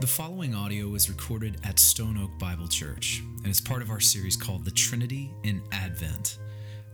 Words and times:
The 0.00 0.06
following 0.06 0.54
audio 0.54 0.94
is 0.94 1.10
recorded 1.10 1.58
at 1.62 1.78
Stone 1.78 2.16
Oak 2.16 2.30
Bible 2.38 2.68
Church 2.68 3.22
and 3.44 3.48
is 3.48 3.60
part 3.60 3.82
of 3.82 3.90
our 3.90 4.00
series 4.00 4.34
called 4.34 4.64
The 4.64 4.70
Trinity 4.70 5.30
in 5.42 5.60
Advent. 5.72 6.38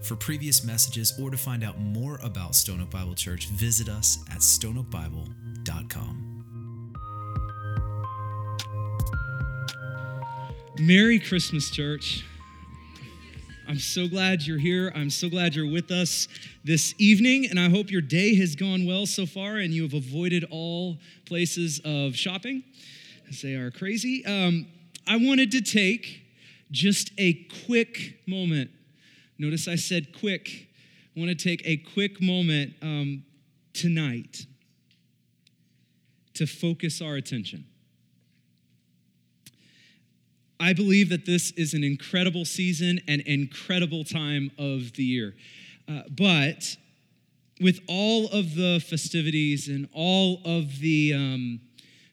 For 0.02 0.16
previous 0.16 0.64
messages 0.64 1.16
or 1.22 1.30
to 1.30 1.36
find 1.36 1.62
out 1.62 1.78
more 1.78 2.18
about 2.20 2.56
Stone 2.56 2.80
Oak 2.80 2.90
Bible 2.90 3.14
Church, 3.14 3.46
visit 3.46 3.88
us 3.88 4.18
at 4.32 4.38
stoneoakbible.com. 4.38 6.42
Merry 10.80 11.20
Christmas, 11.20 11.70
church. 11.70 12.24
I'm 13.68 13.78
so 13.78 14.08
glad 14.08 14.42
you're 14.42 14.58
here. 14.58 14.90
I'm 14.96 15.10
so 15.10 15.28
glad 15.28 15.54
you're 15.54 15.70
with 15.70 15.92
us 15.92 16.26
this 16.64 16.92
evening, 16.98 17.46
and 17.50 17.60
I 17.60 17.68
hope 17.68 17.88
your 17.88 18.00
day 18.00 18.34
has 18.34 18.56
gone 18.56 18.84
well 18.84 19.06
so 19.06 19.26
far 19.26 19.58
and 19.58 19.72
you 19.72 19.84
have 19.84 19.94
avoided 19.94 20.44
all 20.50 20.98
places 21.24 21.80
of 21.84 22.16
shopping 22.16 22.64
as 23.28 23.42
they 23.42 23.54
are 23.54 23.70
crazy. 23.70 24.24
Um, 24.24 24.66
I 25.06 25.16
wanted 25.16 25.52
to 25.52 25.60
take 25.60 26.22
just 26.70 27.10
a 27.18 27.46
quick 27.66 28.20
moment. 28.26 28.70
Notice 29.38 29.68
I 29.68 29.76
said 29.76 30.18
quick. 30.18 30.68
I 31.16 31.20
want 31.20 31.30
to 31.30 31.36
take 31.36 31.62
a 31.66 31.76
quick 31.76 32.20
moment 32.20 32.74
um, 32.82 33.24
tonight 33.72 34.46
to 36.34 36.46
focus 36.46 37.00
our 37.00 37.14
attention. 37.14 37.66
I 40.58 40.72
believe 40.72 41.10
that 41.10 41.26
this 41.26 41.50
is 41.52 41.74
an 41.74 41.84
incredible 41.84 42.44
season 42.44 43.00
and 43.06 43.20
incredible 43.22 44.04
time 44.04 44.50
of 44.58 44.94
the 44.94 45.04
year. 45.04 45.34
Uh, 45.88 46.02
but 46.10 46.76
with 47.60 47.80
all 47.88 48.26
of 48.28 48.54
the 48.54 48.84
festivities 48.86 49.68
and 49.68 49.88
all 49.92 50.40
of 50.44 50.78
the, 50.80 51.14
um, 51.14 51.60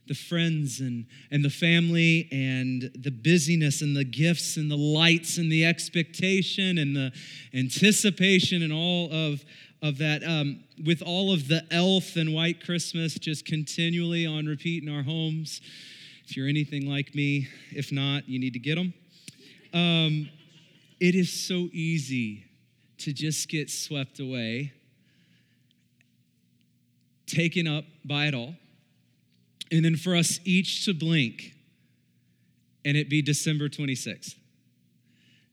the 0.08 0.14
friends 0.14 0.80
and, 0.80 1.06
and 1.32 1.46
the 1.46 1.50
family 1.50 2.28
and 2.32 2.92
the 2.96 3.12
busyness 3.12 3.82
and 3.82 3.96
the 3.96 4.04
gifts 4.04 4.58
and 4.58 4.70
the 4.70 4.78
lights 4.78 5.38
and 5.38 5.52
the 5.52 5.66
expectation 5.66 6.78
and 6.78 6.96
the 6.96 7.12
anticipation 7.54 8.62
and 8.62 8.74
all 8.74 9.06
of, 9.12 9.44
of 9.82 9.98
that, 10.00 10.24
um, 10.24 10.64
with 10.84 11.02
all 11.02 11.32
of 11.32 11.48
the 11.48 11.64
elf 11.72 12.16
and 12.16 12.34
white 12.34 12.64
Christmas 12.64 13.16
just 13.16 13.46
continually 13.46 14.26
on 14.26 14.46
repeat 14.46 14.84
in 14.84 14.94
our 14.94 15.04
homes, 15.04 15.62
if 16.26 16.36
you're 16.36 16.48
anything 16.48 16.90
like 16.90 17.16
me, 17.16 17.48
if 17.72 17.92
not, 17.92 18.28
you 18.28 18.40
need 18.40 18.54
to 18.54 18.60
get 18.60 18.76
them. 18.76 18.94
Um, 19.74 20.30
it 21.00 21.16
is 21.16 21.32
so 21.32 21.70
easy 21.72 22.46
to 23.00 23.14
just 23.14 23.50
get 23.50 23.70
swept 23.70 24.20
away, 24.20 24.72
taken 27.26 27.68
up 27.68 27.84
by 28.06 28.28
it 28.28 28.34
all, 28.34 28.56
and 29.74 29.84
then 29.84 29.96
for 29.96 30.16
us 30.16 30.40
each 30.46 30.86
to 30.86 30.94
blink 30.94 31.56
and 32.86 32.96
it 32.96 33.10
be 33.10 33.24
December 33.24 33.68
26th. 33.68 34.36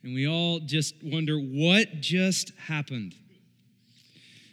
And 0.02 0.14
we 0.14 0.28
all 0.28 0.60
just 0.60 0.94
wonder 1.02 1.38
what 1.38 2.00
just 2.00 2.52
happened. 2.66 3.14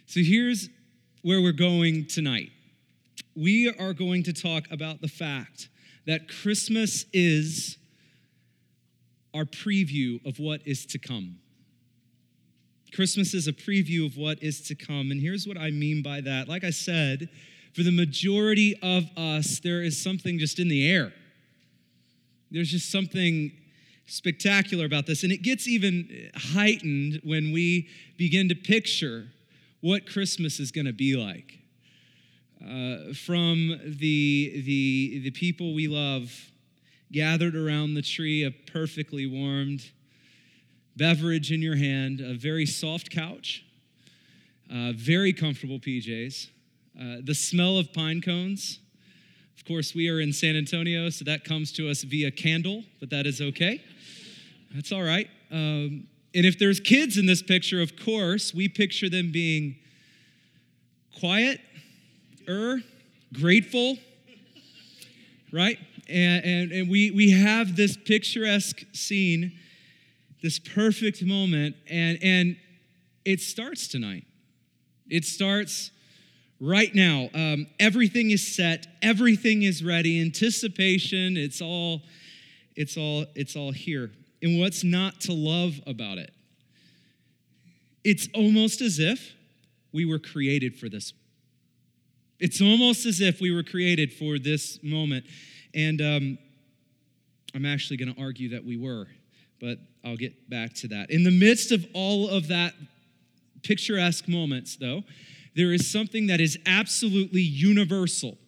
So 0.06 0.20
here's 0.20 0.70
where 1.20 1.42
we're 1.42 1.52
going 1.52 2.06
tonight. 2.06 2.50
We 3.36 3.70
are 3.78 3.92
going 3.92 4.22
to 4.24 4.32
talk 4.32 4.64
about 4.70 5.02
the 5.02 5.08
fact 5.08 5.68
that 6.06 6.28
Christmas 6.28 7.04
is 7.12 7.76
our 9.34 9.44
preview 9.44 10.24
of 10.26 10.38
what 10.38 10.66
is 10.66 10.86
to 10.86 10.98
come. 10.98 11.36
Christmas 12.94 13.34
is 13.34 13.46
a 13.46 13.52
preview 13.52 14.06
of 14.06 14.16
what 14.16 14.42
is 14.42 14.62
to 14.68 14.74
come. 14.74 15.10
And 15.10 15.20
here's 15.20 15.46
what 15.46 15.58
I 15.58 15.70
mean 15.70 16.02
by 16.02 16.22
that. 16.22 16.48
Like 16.48 16.64
I 16.64 16.70
said, 16.70 17.28
for 17.78 17.84
the 17.84 17.92
majority 17.92 18.76
of 18.82 19.04
us, 19.16 19.60
there 19.60 19.82
is 19.82 20.02
something 20.02 20.36
just 20.36 20.58
in 20.58 20.66
the 20.66 20.90
air. 20.90 21.12
There's 22.50 22.72
just 22.72 22.90
something 22.90 23.52
spectacular 24.06 24.84
about 24.84 25.06
this. 25.06 25.22
And 25.22 25.30
it 25.30 25.42
gets 25.42 25.68
even 25.68 26.28
heightened 26.34 27.20
when 27.22 27.52
we 27.52 27.88
begin 28.16 28.48
to 28.48 28.56
picture 28.56 29.28
what 29.80 30.10
Christmas 30.10 30.58
is 30.58 30.72
going 30.72 30.86
to 30.86 30.92
be 30.92 31.14
like. 31.14 31.60
Uh, 32.60 33.14
from 33.14 33.78
the, 33.84 34.60
the, 34.66 35.20
the 35.22 35.30
people 35.30 35.72
we 35.72 35.86
love 35.86 36.50
gathered 37.12 37.54
around 37.54 37.94
the 37.94 38.02
tree, 38.02 38.42
a 38.42 38.50
perfectly 38.50 39.24
warmed 39.24 39.88
beverage 40.96 41.52
in 41.52 41.62
your 41.62 41.76
hand, 41.76 42.20
a 42.20 42.34
very 42.34 42.66
soft 42.66 43.08
couch, 43.08 43.64
uh, 44.68 44.90
very 44.96 45.32
comfortable 45.32 45.78
PJs, 45.78 46.48
uh, 47.00 47.16
the 47.22 47.34
smell 47.34 47.78
of 47.78 47.92
pine 47.92 48.20
cones. 48.20 48.80
Of 49.56 49.64
course, 49.64 49.94
we 49.94 50.08
are 50.08 50.20
in 50.20 50.32
San 50.32 50.56
Antonio, 50.56 51.10
so 51.10 51.24
that 51.24 51.44
comes 51.44 51.72
to 51.72 51.88
us 51.88 52.02
via 52.02 52.30
candle, 52.30 52.84
but 53.00 53.10
that 53.10 53.26
is 53.26 53.40
okay. 53.40 53.82
That's 54.74 54.92
all 54.92 55.02
right. 55.02 55.28
Um, 55.50 56.08
and 56.34 56.44
if 56.44 56.58
there's 56.58 56.80
kids 56.80 57.16
in 57.16 57.26
this 57.26 57.42
picture, 57.42 57.80
of 57.80 57.96
course, 57.96 58.52
we 58.52 58.68
picture 58.68 59.08
them 59.08 59.30
being 59.30 59.76
quiet, 61.18 61.60
er, 62.48 62.80
grateful, 63.32 63.96
right? 65.52 65.78
And, 66.08 66.44
and, 66.44 66.72
and 66.72 66.90
we, 66.90 67.10
we 67.10 67.30
have 67.30 67.76
this 67.76 67.96
picturesque 67.96 68.84
scene, 68.92 69.52
this 70.42 70.58
perfect 70.58 71.22
moment, 71.22 71.76
and, 71.88 72.18
and 72.22 72.56
it 73.24 73.40
starts 73.40 73.88
tonight. 73.88 74.24
It 75.08 75.24
starts 75.24 75.90
right 76.60 76.94
now. 76.94 77.28
Um, 77.34 77.66
everything 77.78 78.30
is 78.30 78.56
set, 78.56 78.86
everything 79.02 79.62
is 79.62 79.84
ready, 79.84 80.20
anticipation, 80.20 81.36
it's 81.36 81.60
all, 81.60 82.02
it's 82.74 82.96
all, 82.96 83.26
it's 83.34 83.56
all 83.56 83.72
here. 83.72 84.10
And 84.42 84.60
what's 84.60 84.84
not 84.84 85.20
to 85.22 85.32
love 85.32 85.80
about 85.86 86.18
it? 86.18 86.32
It's 88.04 88.28
almost 88.34 88.80
as 88.80 88.98
if 88.98 89.34
we 89.92 90.04
were 90.04 90.18
created 90.18 90.76
for 90.76 90.88
this 90.88 91.12
it's 92.40 92.60
almost 92.60 93.04
as 93.06 93.20
if 93.20 93.40
we 93.40 93.50
were 93.50 93.62
created 93.62 94.12
for 94.12 94.38
this 94.38 94.78
moment. 94.82 95.26
And 95.74 96.00
um, 96.00 96.38
I'm 97.54 97.66
actually 97.66 97.96
going 97.96 98.14
to 98.14 98.20
argue 98.20 98.50
that 98.50 98.64
we 98.64 98.76
were, 98.76 99.06
but 99.60 99.78
I'll 100.04 100.16
get 100.16 100.48
back 100.48 100.74
to 100.74 100.88
that. 100.88 101.10
In 101.10 101.24
the 101.24 101.30
midst 101.30 101.72
of 101.72 101.84
all 101.94 102.28
of 102.28 102.48
that 102.48 102.74
picturesque 103.62 104.28
moments, 104.28 104.76
though, 104.76 105.02
there 105.58 105.72
is 105.72 105.90
something 105.90 106.28
that 106.28 106.40
is 106.40 106.56
absolutely 106.66 107.40
universal 107.40 108.38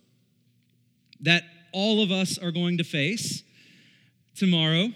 that 1.21 1.43
all 1.73 2.05
of 2.05 2.13
us 2.13 2.39
are 2.39 2.53
going 2.53 2.79
to 2.79 2.85
face 2.85 3.43
tomorrow 4.37 4.87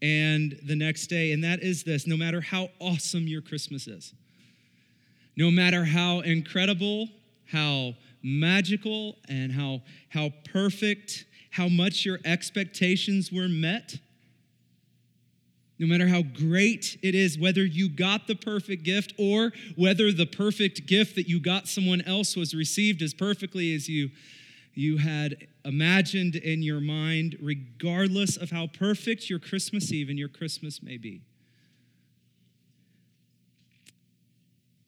and 0.00 0.56
the 0.64 0.76
next 0.76 1.08
day, 1.08 1.32
and 1.32 1.42
that 1.42 1.60
is 1.60 1.82
this 1.82 2.06
no 2.06 2.16
matter 2.16 2.40
how 2.40 2.68
awesome 2.78 3.26
your 3.26 3.42
Christmas 3.42 3.88
is, 3.88 4.14
no 5.36 5.50
matter 5.50 5.84
how 5.84 6.20
incredible, 6.20 7.08
how 7.50 7.94
magical 8.22 9.16
and 9.28 9.50
how, 9.50 9.82
how 10.10 10.30
perfect, 10.44 11.24
how 11.50 11.68
much 11.68 12.04
your 12.04 12.20
expectations 12.24 13.32
were 13.32 13.48
met. 13.48 13.96
No 15.82 15.88
matter 15.88 16.06
how 16.06 16.22
great 16.22 16.96
it 17.02 17.16
is, 17.16 17.36
whether 17.36 17.64
you 17.64 17.88
got 17.88 18.28
the 18.28 18.36
perfect 18.36 18.84
gift 18.84 19.14
or 19.18 19.50
whether 19.74 20.12
the 20.12 20.26
perfect 20.26 20.86
gift 20.86 21.16
that 21.16 21.28
you 21.28 21.40
got 21.40 21.66
someone 21.66 22.02
else 22.02 22.36
was 22.36 22.54
received 22.54 23.02
as 23.02 23.12
perfectly 23.12 23.74
as 23.74 23.88
you, 23.88 24.10
you 24.74 24.98
had 24.98 25.48
imagined 25.64 26.36
in 26.36 26.62
your 26.62 26.78
mind, 26.78 27.36
regardless 27.40 28.36
of 28.36 28.52
how 28.52 28.68
perfect 28.68 29.28
your 29.28 29.40
Christmas 29.40 29.90
Eve 29.92 30.08
and 30.08 30.16
your 30.16 30.28
Christmas 30.28 30.80
may 30.84 30.98
be. 30.98 31.22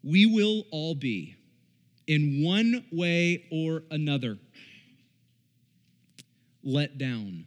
We 0.05 0.26
will 0.26 0.62
all 0.71 0.94
be 0.94 1.34
in 2.06 2.44
one 2.44 2.84
way 2.93 3.47
or 3.50 3.82
another 3.91 4.38
let 6.62 6.99
down 6.99 7.47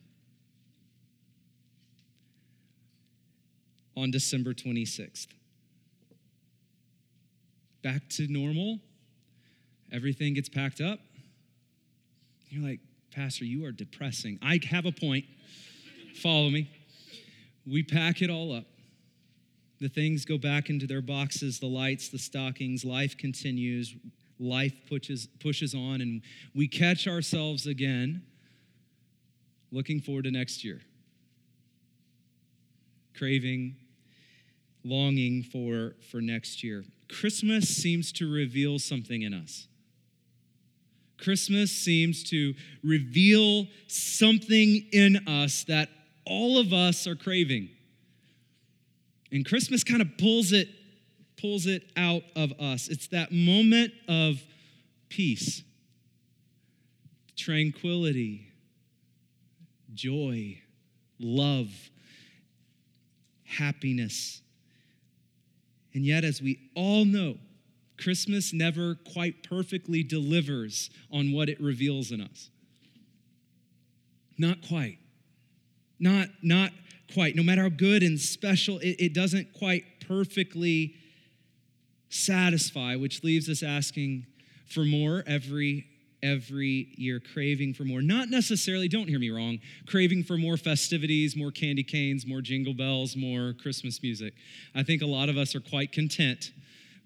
on 3.98 4.12
December 4.12 4.54
26th. 4.54 5.28
Back 7.84 8.08
to 8.12 8.28
normal, 8.28 8.80
everything 9.92 10.36
gets 10.36 10.48
packed 10.48 10.80
up. 10.80 11.00
You're 12.50 12.64
like, 12.64 12.80
Pastor, 13.12 13.44
you 13.44 13.66
are 13.66 13.72
depressing. 13.72 14.40
I 14.42 14.60
have 14.70 14.86
a 14.86 14.92
point. 14.92 15.26
Follow 16.16 16.50
me. 16.50 16.70
We 17.66 17.84
pack 17.84 18.22
it 18.22 18.30
all 18.30 18.54
up. 18.54 18.66
The 19.82 19.90
things 19.90 20.26
go 20.26 20.38
back 20.38 20.70
into 20.70 20.88
their 20.88 21.02
boxes, 21.02 21.60
the 21.60 21.68
lights, 21.68 22.10
the 22.10 22.18
stockings, 22.18 22.86
life 22.86 23.18
continues 23.18 23.96
life 24.40 24.74
pushes, 24.88 25.28
pushes 25.40 25.74
on 25.74 26.02
and 26.02 26.22
we 26.54 26.68
catch 26.68 27.08
ourselves 27.08 27.66
again 27.66 28.22
looking 29.72 30.00
forward 30.00 30.24
to 30.26 30.32
next 30.32 30.64
year. 30.64 30.82
Craving, 33.18 33.76
longing 34.88 35.44
for, 35.44 35.96
for 36.12 36.22
next 36.22 36.64
year. 36.64 36.84
Christmas 37.10 37.70
seems 37.70 38.12
to 38.14 38.32
reveal 38.32 38.80
something 38.80 39.22
in 39.22 39.34
us. 39.34 39.68
Christmas 41.18 41.72
seems 41.72 42.24
to 42.26 42.54
reveal 42.84 43.66
something 43.88 44.86
in 44.92 45.28
us 45.28 45.64
that 45.66 45.90
all 46.26 46.60
of 46.60 46.74
us 46.74 47.08
are 47.08 47.16
craving. 47.16 47.70
And 49.32 49.46
Christmas 49.46 49.84
kind 49.84 50.02
of 50.02 50.18
pulls 50.18 50.52
it 50.52 50.70
pulls 51.38 51.68
it 51.68 51.84
out 51.96 52.24
of 52.36 52.52
us. 52.60 52.88
It's 52.88 53.08
that 53.10 53.32
moment 53.32 53.92
of 54.08 54.42
peace, 55.08 55.64
tranquility, 57.36 58.48
joy, 59.94 60.60
love, 61.20 61.70
happiness. 63.44 64.42
And 65.98 66.06
yet, 66.06 66.24
as 66.24 66.44
we 66.44 66.60
all 66.76 67.06
know, 67.06 67.38
Christmas 68.00 68.54
never 68.54 68.94
quite 68.94 69.42
perfectly 69.42 70.04
delivers 70.04 70.92
on 71.12 71.32
what 71.32 71.50
it 71.50 71.60
reveals 71.60 72.12
in 72.12 72.22
us. 72.22 72.52
Not 74.38 74.62
quite. 74.62 75.00
Not, 76.00 76.28
not 76.44 76.70
quite. 77.16 77.36
No 77.36 77.42
matter 77.42 77.64
how 77.64 77.70
good 77.70 78.04
and 78.04 78.20
special, 78.20 78.78
it, 78.78 78.98
it 79.00 79.14
doesn't 79.16 79.54
quite 79.54 79.86
perfectly 80.08 80.94
satisfy, 82.10 82.96
which 82.96 83.24
leaves 83.24 83.50
us 83.50 83.64
asking 83.64 84.28
for 84.68 84.86
more 84.86 85.24
every 85.26 85.87
every 86.24 86.90
year 86.96 87.22
craving 87.34 87.74
for 87.74 87.84
more 87.84 88.02
not 88.02 88.30
necessarily 88.30 88.88
don't 88.88 89.08
hear 89.08 89.20
me 89.20 89.30
wrong 89.30 89.60
craving 89.88 90.24
for 90.24 90.38
more 90.38 90.58
festivities 90.58 91.36
more 91.36 91.52
candy 91.52 91.84
canes 91.84 92.26
more 92.26 92.42
jingle 92.42 92.74
bells 92.74 93.16
more 93.16 93.54
christmas 93.62 94.02
music 94.02 94.34
i 94.74 94.82
think 94.82 95.02
a 95.02 95.06
lot 95.06 95.30
of 95.30 95.38
us 95.38 95.54
are 95.54 95.60
quite 95.60 95.92
content 95.92 96.52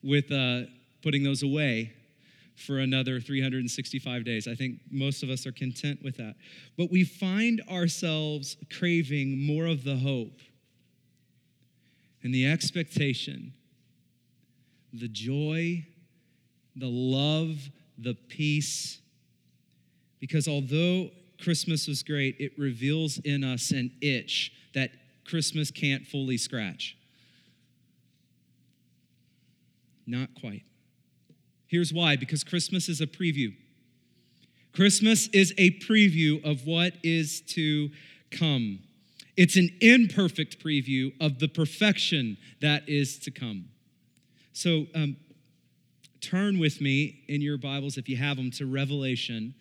with 0.04 0.32
uh, 0.32 0.62
putting 1.04 1.24
those 1.24 1.44
away 1.44 1.92
for 2.56 2.80
another 2.80 3.20
365 3.20 4.24
days. 4.24 4.48
I 4.48 4.56
think 4.56 4.80
most 4.90 5.24
of 5.24 5.30
us 5.30 5.46
are 5.46 5.52
content 5.52 6.00
with 6.04 6.18
that. 6.18 6.36
But 6.78 6.92
we 6.92 7.04
find 7.04 7.62
ourselves 7.70 8.58
craving 8.78 9.46
more 9.46 9.66
of 9.66 9.84
the 9.84 9.96
hope 9.96 10.40
and 12.24 12.34
the 12.34 12.50
expectation, 12.50 13.54
the 14.94 15.08
joy, 15.08 15.86
the 16.76 16.88
love, 16.88 17.70
the 17.98 18.14
peace. 18.14 19.00
Because 20.22 20.48
although 20.48 21.10
Christmas 21.42 21.88
was 21.88 22.04
great, 22.04 22.38
it 22.40 22.54
reveals 22.58 23.18
in 23.18 23.44
us 23.44 23.72
an 23.72 23.92
itch 24.00 24.54
that 24.74 24.92
Christmas 25.26 25.72
can't 25.72 26.08
fully 26.08 26.38
scratch. 26.38 26.96
Not 30.08 30.30
quite. 30.40 30.64
Here's 31.68 31.92
why 31.92 32.16
because 32.16 32.44
Christmas 32.44 32.88
is 32.88 33.02
a 33.02 33.08
preview. 33.08 33.54
Christmas 34.74 35.28
is 35.30 35.54
a 35.58 35.72
preview 35.80 36.44
of 36.46 36.66
what 36.66 36.94
is 37.04 37.42
to 37.42 37.90
come. 38.30 38.80
It's 39.36 39.56
an 39.56 39.70
imperfect 39.82 40.64
preview 40.64 41.14
of 41.20 41.40
the 41.40 41.48
perfection 41.48 42.38
that 42.62 42.88
is 42.88 43.18
to 43.20 43.32
come. 43.32 43.66
So, 44.54 44.86
um, 44.94 45.18
turn 46.20 46.60
with 46.60 46.82
me 46.82 47.24
in 47.28 47.42
your 47.42 47.58
Bibles, 47.58 47.98
if 47.98 48.08
you 48.08 48.18
have 48.18 48.38
them, 48.38 48.52
to 48.52 48.66
Revelation 48.66 49.56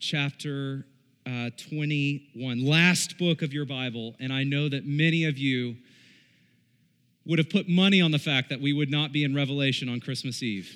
chapter 0.00 0.86
uh, 1.26 1.50
21, 1.68 2.64
last 2.64 3.18
book 3.18 3.42
of 3.42 3.52
your 3.52 3.66
Bible. 3.66 4.16
And 4.18 4.32
I 4.32 4.42
know 4.42 4.68
that 4.68 4.86
many 4.86 5.26
of 5.26 5.38
you 5.38 5.76
would 7.26 7.38
have 7.38 7.50
put 7.50 7.68
money 7.68 8.00
on 8.00 8.10
the 8.10 8.18
fact 8.18 8.48
that 8.48 8.60
we 8.60 8.72
would 8.72 8.90
not 8.90 9.12
be 9.12 9.22
in 9.22 9.34
Revelation 9.34 9.88
on 9.88 10.00
Christmas 10.00 10.42
Eve. 10.42 10.74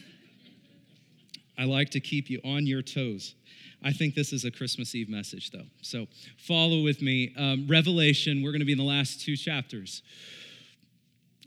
I 1.59 1.65
like 1.65 1.91
to 1.91 2.01
keep 2.01 2.29
you 2.29 2.41
on 2.45 2.67
your 2.67 2.83
toes. 2.83 3.35
I 3.83 3.93
think 3.93 4.15
this 4.15 4.33
is 4.33 4.45
a 4.45 4.51
Christmas 4.51 4.95
Eve 4.95 5.09
message, 5.09 5.51
though. 5.51 5.67
So 5.83 6.07
follow 6.37 6.83
with 6.83 7.01
me. 7.01 7.35
Um, 7.37 7.67
Revelation, 7.69 8.43
we're 8.43 8.51
going 8.51 8.61
to 8.61 8.67
be 8.67 8.73
in 8.73 8.79
the 8.79 8.85
last 8.85 9.21
two 9.21 9.37
chapters. 9.37 10.03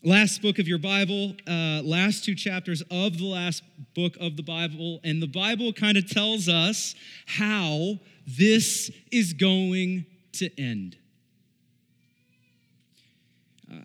Last 0.04 0.42
book 0.42 0.60
of 0.60 0.68
your 0.68 0.78
Bible, 0.78 1.34
uh, 1.48 1.82
last 1.84 2.24
two 2.24 2.36
chapters 2.36 2.84
of 2.92 3.18
the 3.18 3.26
last 3.26 3.64
book 3.96 4.16
of 4.20 4.38
the 4.38 4.44
Bible. 4.44 5.00
And 5.04 5.22
the 5.22 5.28
Bible 5.28 5.74
kind 5.74 5.98
of 5.98 6.10
tells 6.10 6.48
us 6.48 6.94
how 7.26 8.00
this 8.26 8.92
is 9.12 9.34
going 9.34 10.06
to 10.34 10.50
end 10.62 10.98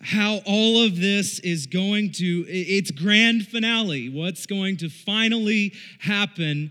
how 0.03 0.41
all 0.47 0.85
of 0.85 1.00
this 1.00 1.38
is 1.41 1.67
going 1.67 2.12
to, 2.12 2.44
its 2.49 2.91
grand 2.91 3.47
finale, 3.47 4.08
what's 4.08 4.47
going 4.47 4.76
to 4.79 4.88
finally 4.88 5.73
happen. 6.00 6.70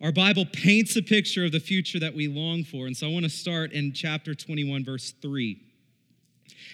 Our 0.00 0.12
Bible 0.12 0.46
paints 0.52 0.96
a 0.96 1.02
picture 1.02 1.44
of 1.44 1.52
the 1.52 1.60
future 1.60 1.98
that 2.00 2.14
we 2.14 2.28
long 2.28 2.64
for. 2.64 2.86
And 2.86 2.96
so 2.96 3.08
I 3.08 3.12
want 3.12 3.24
to 3.24 3.30
start 3.30 3.72
in 3.72 3.92
chapter 3.92 4.34
21, 4.34 4.84
verse 4.84 5.12
3. 5.22 5.60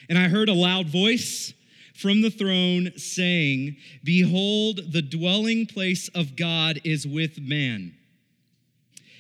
And 0.09 0.19
I 0.19 0.29
heard 0.29 0.49
a 0.49 0.55
loud 0.55 0.89
voice 0.89 1.53
from 1.95 2.23
the 2.23 2.31
throne 2.31 2.93
saying, 2.97 3.77
Behold, 4.05 4.93
the 4.93 5.03
dwelling 5.03 5.67
place 5.67 6.09
of 6.15 6.37
God 6.37 6.81
is 6.85 7.07
with 7.07 7.41
man. 7.41 7.95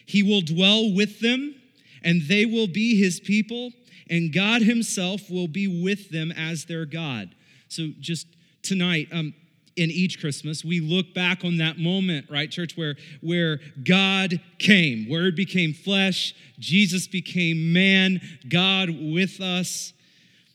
He 0.06 0.22
will 0.22 0.40
dwell 0.40 0.94
with 0.94 1.20
them, 1.20 1.54
and 2.02 2.22
they 2.22 2.46
will 2.46 2.68
be 2.68 2.98
his 2.98 3.20
people 3.20 3.72
and 4.10 4.32
God 4.32 4.62
Himself 4.62 5.30
will 5.30 5.48
be 5.48 5.82
with 5.82 6.10
them 6.10 6.32
as 6.32 6.64
their 6.64 6.84
God. 6.84 7.34
So, 7.68 7.88
just 8.00 8.26
tonight, 8.62 9.08
um, 9.12 9.34
in 9.76 9.90
each 9.90 10.20
Christmas, 10.20 10.64
we 10.64 10.80
look 10.80 11.14
back 11.14 11.44
on 11.44 11.58
that 11.58 11.78
moment, 11.78 12.26
right, 12.30 12.50
church, 12.50 12.76
where, 12.76 12.96
where 13.20 13.60
God 13.84 14.40
came, 14.58 15.08
Word 15.08 15.36
became 15.36 15.72
flesh, 15.72 16.34
Jesus 16.58 17.06
became 17.06 17.72
man, 17.72 18.20
God 18.48 18.90
with 18.90 19.40
us. 19.40 19.92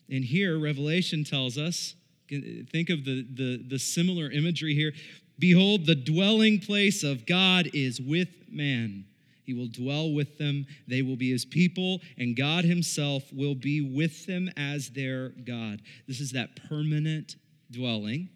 And 0.10 0.24
here, 0.24 0.60
Revelation 0.60 1.24
tells 1.24 1.58
us, 1.58 1.96
think 2.30 2.90
of 2.90 3.06
the, 3.06 3.26
the, 3.34 3.64
the 3.68 3.80
similar 3.80 4.30
imagery 4.30 4.74
here. 4.76 4.94
Behold, 5.40 5.86
the 5.86 5.96
dwelling 5.96 6.60
place 6.60 7.04
of 7.04 7.26
God 7.26 7.70
is 7.74 8.00
with 8.00 8.30
man. 8.50 9.06
He 9.44 9.54
will 9.54 9.68
dwell 9.68 10.12
with 10.12 10.38
them. 10.38 10.66
They 10.88 11.02
will 11.02 11.18
be 11.18 11.32
his 11.32 11.46
people, 11.46 12.00
and 12.18 12.36
God 12.36 12.64
himself 12.64 13.24
will 13.34 13.56
be 13.56 13.82
with 13.82 14.26
them 14.26 14.50
as 14.56 14.90
their 14.90 15.30
God. 15.30 15.82
This 16.08 16.20
is 16.20 16.32
that 16.32 16.68
permanent 16.70 17.36
dwelling. 17.72 18.30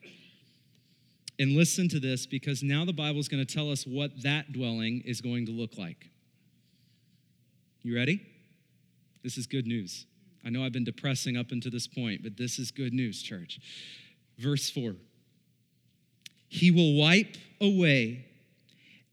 And 1.40 1.56
listen 1.56 1.88
to 1.90 2.00
this 2.00 2.26
because 2.26 2.64
now 2.64 2.84
the 2.84 2.94
Bible 2.94 3.20
is 3.20 3.28
going 3.28 3.46
to 3.46 3.54
tell 3.54 3.72
us 3.72 3.86
what 3.86 4.24
that 4.24 4.52
dwelling 4.52 5.02
is 5.06 5.22
going 5.22 5.46
to 5.46 5.52
look 5.52 5.78
like. 5.78 6.10
You 7.84 7.96
ready? 7.96 8.22
This 9.24 9.38
is 9.38 9.46
good 9.46 9.68
news. 9.68 10.06
I 10.48 10.50
know 10.50 10.64
I've 10.64 10.72
been 10.72 10.86
depressing 10.86 11.36
up 11.36 11.52
until 11.52 11.72
this 11.72 11.88
point, 11.88 12.24
but 12.24 12.38
this 12.38 12.58
is 12.58 12.72
good 12.72 12.94
news, 12.94 13.22
church. 13.22 13.60
Verse 14.38 14.70
4 14.70 14.96
He 16.48 16.72
will 16.72 16.96
wipe 16.98 17.36
away 17.60 18.26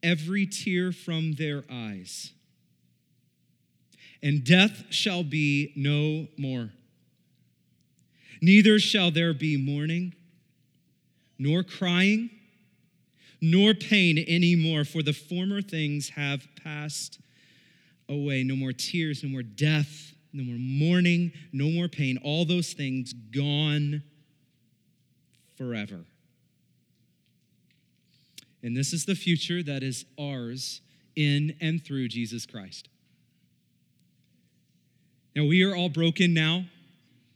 every 0.00 0.46
tear 0.46 0.92
from 0.92 1.32
their 1.32 1.64
eyes. 1.68 2.30
And 4.22 4.44
death 4.44 4.84
shall 4.90 5.24
be 5.24 5.72
no 5.74 6.28
more. 6.38 6.70
Neither 8.40 8.78
shall 8.78 9.10
there 9.10 9.34
be 9.34 9.56
mourning, 9.56 10.14
nor 11.36 11.64
crying, 11.64 12.30
nor 13.40 13.74
pain 13.74 14.24
anymore, 14.28 14.84
for 14.84 15.02
the 15.02 15.12
former 15.12 15.60
things 15.62 16.10
have 16.10 16.46
passed 16.62 17.18
away. 18.08 18.44
No 18.44 18.54
more 18.54 18.72
tears, 18.72 19.24
no 19.24 19.30
more 19.30 19.42
death, 19.42 20.13
no 20.34 20.42
more 20.42 20.58
mourning, 20.58 21.32
no 21.52 21.70
more 21.70 21.88
pain. 21.88 22.18
All 22.22 22.44
those 22.44 22.72
things 22.72 23.12
gone 23.12 24.02
forever. 25.56 26.04
And 28.62 28.76
this 28.76 28.92
is 28.92 29.04
the 29.04 29.14
future 29.14 29.62
that 29.62 29.82
is 29.82 30.04
ours 30.18 30.80
in 31.14 31.54
and 31.60 31.82
through 31.84 32.08
Jesus 32.08 32.44
Christ. 32.46 32.88
Now, 35.36 35.44
we 35.44 35.62
are 35.62 35.76
all 35.76 35.88
broken 35.88 36.34
now. 36.34 36.64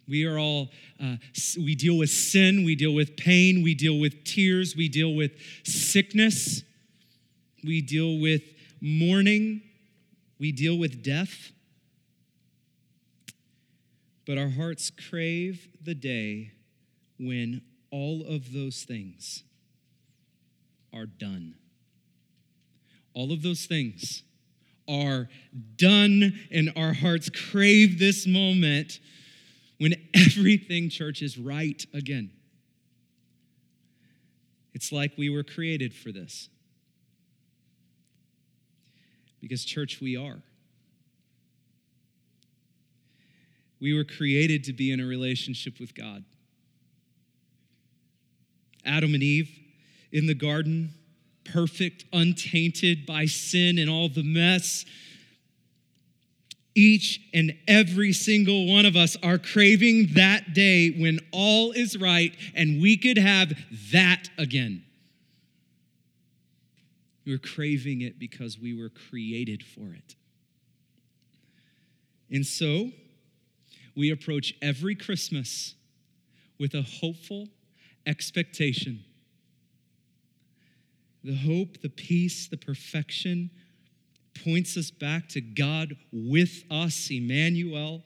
We 0.09 0.25
are 0.25 0.39
all, 0.39 0.71
uh, 1.01 1.17
we 1.57 1.75
deal 1.75 1.99
with 1.99 2.09
sin, 2.09 2.65
we 2.65 2.75
deal 2.75 2.95
with 2.95 3.17
pain, 3.17 3.63
we 3.63 3.75
deal 3.75 3.99
with 3.99 4.25
tears, 4.25 4.75
we 4.75 4.89
deal 4.89 5.15
with 5.15 5.33
sickness, 5.65 6.63
we 7.63 7.83
deal 7.83 8.19
with 8.19 8.43
mourning, 8.81 9.61
we 10.41 10.51
deal 10.51 10.79
with 10.79 11.03
death. 11.03 11.53
But 14.29 14.37
our 14.37 14.51
hearts 14.51 14.91
crave 14.91 15.69
the 15.83 15.95
day 15.95 16.53
when 17.19 17.63
all 17.91 18.27
of 18.27 18.53
those 18.53 18.85
things 18.85 19.43
are 20.93 21.07
done. 21.07 21.55
All 23.15 23.33
of 23.33 23.41
those 23.41 23.65
things 23.65 24.23
are 24.87 25.31
done, 25.77 26.39
and 26.51 26.71
our 26.77 26.93
hearts 26.93 27.31
crave 27.31 27.99
this 27.99 28.27
moment 28.27 29.01
when 29.79 29.95
everything, 30.15 30.91
church, 30.91 31.23
is 31.23 31.39
right 31.39 31.83
again. 31.95 32.31
It's 34.75 34.93
like 34.93 35.13
we 35.17 35.31
were 35.31 35.43
created 35.43 35.95
for 35.95 36.13
this. 36.13 36.51
Because, 39.41 39.65
church, 39.65 40.03
we 40.03 40.19
are. 40.19 40.43
We 43.81 43.95
were 43.95 44.05
created 44.05 44.65
to 44.65 44.73
be 44.73 44.91
in 44.91 45.01
a 45.01 45.07
relationship 45.07 45.79
with 45.79 45.95
God. 45.95 46.25
Adam 48.85 49.15
and 49.15 49.23
Eve 49.23 49.51
in 50.13 50.27
the 50.27 50.35
garden, 50.35 50.95
perfect, 51.45 52.05
untainted 52.13 53.07
by 53.07 53.27
sin 53.27 53.79
and 53.79 53.89
all 53.91 54.09
the 54.09 54.23
mess. 54.23 54.85
Each 56.75 57.21
and 57.35 57.57
every 57.67 58.13
single 58.13 58.67
one 58.67 58.87
of 58.87 58.97
us 58.97 59.17
are 59.23 59.39
craving 59.39 60.15
that 60.15 60.55
day 60.55 60.91
when 60.91 61.21
all 61.33 61.73
is 61.73 61.97
right 61.97 62.35
and 62.55 62.81
we 62.81 62.97
could 62.97 63.19
have 63.19 63.53
that 63.93 64.31
again. 64.39 64.85
We're 67.27 67.39
craving 67.39 68.01
it 68.01 68.19
because 68.19 68.59
we 68.59 68.75
were 68.75 68.89
created 68.89 69.63
for 69.63 69.93
it. 69.93 70.15
And 72.31 72.47
so, 72.47 72.91
we 73.99 74.13
approach 74.13 74.55
every 74.63 74.95
Christmas 74.95 75.75
with 76.61 76.73
a 76.73 76.83
hopeful 76.83 77.49
expectation. 78.07 79.05
The 81.25 81.35
hope, 81.35 81.83
the 81.83 81.89
peace, 81.89 82.47
the 82.47 82.57
perfection 82.57 83.51
points 84.45 84.77
us 84.77 84.93
back 84.93 85.29
to 85.31 85.41
God 85.41 85.97
with 86.13 86.63
us, 86.71 87.11
Emmanuel. 87.11 88.05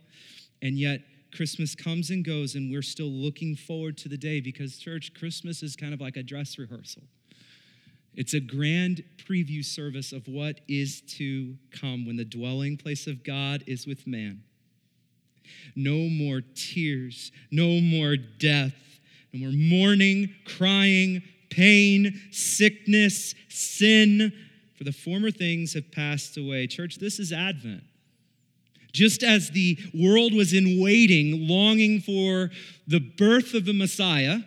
And 0.62 0.78
yet, 0.78 1.00
Christmas 1.36 1.74
comes 1.74 2.08
and 2.08 2.24
goes, 2.24 2.54
and 2.54 2.72
we're 2.72 2.80
still 2.80 3.10
looking 3.10 3.54
forward 3.54 3.98
to 3.98 4.08
the 4.08 4.16
day 4.16 4.40
because, 4.40 4.78
church, 4.78 5.12
Christmas 5.12 5.62
is 5.62 5.76
kind 5.76 5.92
of 5.92 6.00
like 6.00 6.16
a 6.16 6.22
dress 6.22 6.58
rehearsal. 6.58 7.02
It's 8.14 8.32
a 8.32 8.40
grand 8.40 9.04
preview 9.18 9.62
service 9.62 10.12
of 10.12 10.26
what 10.26 10.60
is 10.68 11.02
to 11.18 11.54
come 11.70 12.06
when 12.06 12.16
the 12.16 12.24
dwelling 12.24 12.78
place 12.78 13.06
of 13.06 13.22
God 13.22 13.62
is 13.66 13.86
with 13.86 14.06
man. 14.06 14.42
No 15.74 16.08
more 16.08 16.42
tears, 16.54 17.32
no 17.50 17.80
more 17.80 18.16
death, 18.16 18.74
no 19.32 19.40
more 19.40 19.52
mourning, 19.52 20.34
crying, 20.44 21.22
pain, 21.50 22.20
sickness, 22.30 23.34
sin, 23.48 24.32
for 24.76 24.84
the 24.84 24.92
former 24.92 25.30
things 25.30 25.74
have 25.74 25.92
passed 25.92 26.36
away. 26.36 26.66
Church, 26.66 26.96
this 26.96 27.18
is 27.18 27.32
Advent. 27.32 27.82
Just 28.92 29.22
as 29.22 29.50
the 29.50 29.78
world 29.94 30.34
was 30.34 30.52
in 30.52 30.82
waiting, 30.82 31.48
longing 31.48 32.00
for 32.00 32.50
the 32.86 33.00
birth 33.00 33.54
of 33.54 33.64
the 33.64 33.72
Messiah, 33.72 34.40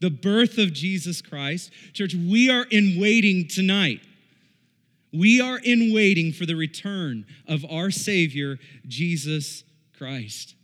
the 0.00 0.10
birth 0.10 0.58
of 0.58 0.72
Jesus 0.72 1.22
Christ, 1.22 1.70
church, 1.92 2.14
we 2.14 2.50
are 2.50 2.64
in 2.70 3.00
waiting 3.00 3.46
tonight. 3.46 4.00
We 5.12 5.40
are 5.40 5.58
in 5.58 5.92
waiting 5.92 6.32
for 6.32 6.46
the 6.46 6.54
return 6.54 7.26
of 7.46 7.64
our 7.70 7.90
Savior, 7.90 8.58
Jesus 8.86 9.64
Christ. 10.00 10.54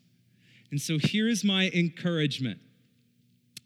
And 0.70 0.80
so 0.80 0.96
here 0.98 1.28
is 1.28 1.44
my 1.44 1.70
encouragement 1.74 2.58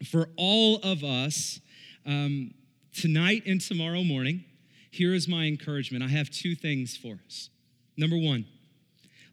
for 0.05 0.27
all 0.35 0.79
of 0.83 1.01
us 1.01 1.61
um, 2.05 2.53
tonight 2.93 3.43
and 3.45 3.61
tomorrow 3.61 4.03
morning. 4.03 4.43
Here 4.91 5.13
is 5.13 5.29
my 5.29 5.45
encouragement. 5.45 6.03
I 6.03 6.09
have 6.09 6.29
two 6.29 6.55
things 6.55 6.97
for 6.97 7.19
us. 7.25 7.49
Number 7.95 8.17
one, 8.17 8.45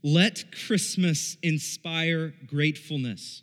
let 0.04 0.44
Christmas 0.66 1.36
inspire 1.42 2.34
gratefulness. 2.46 3.42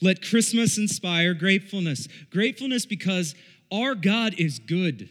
Let 0.00 0.26
Christmas 0.26 0.78
inspire 0.78 1.34
gratefulness. 1.34 2.08
Gratefulness 2.30 2.86
because 2.86 3.34
our 3.70 3.94
God 3.94 4.34
is 4.38 4.58
good. 4.58 5.10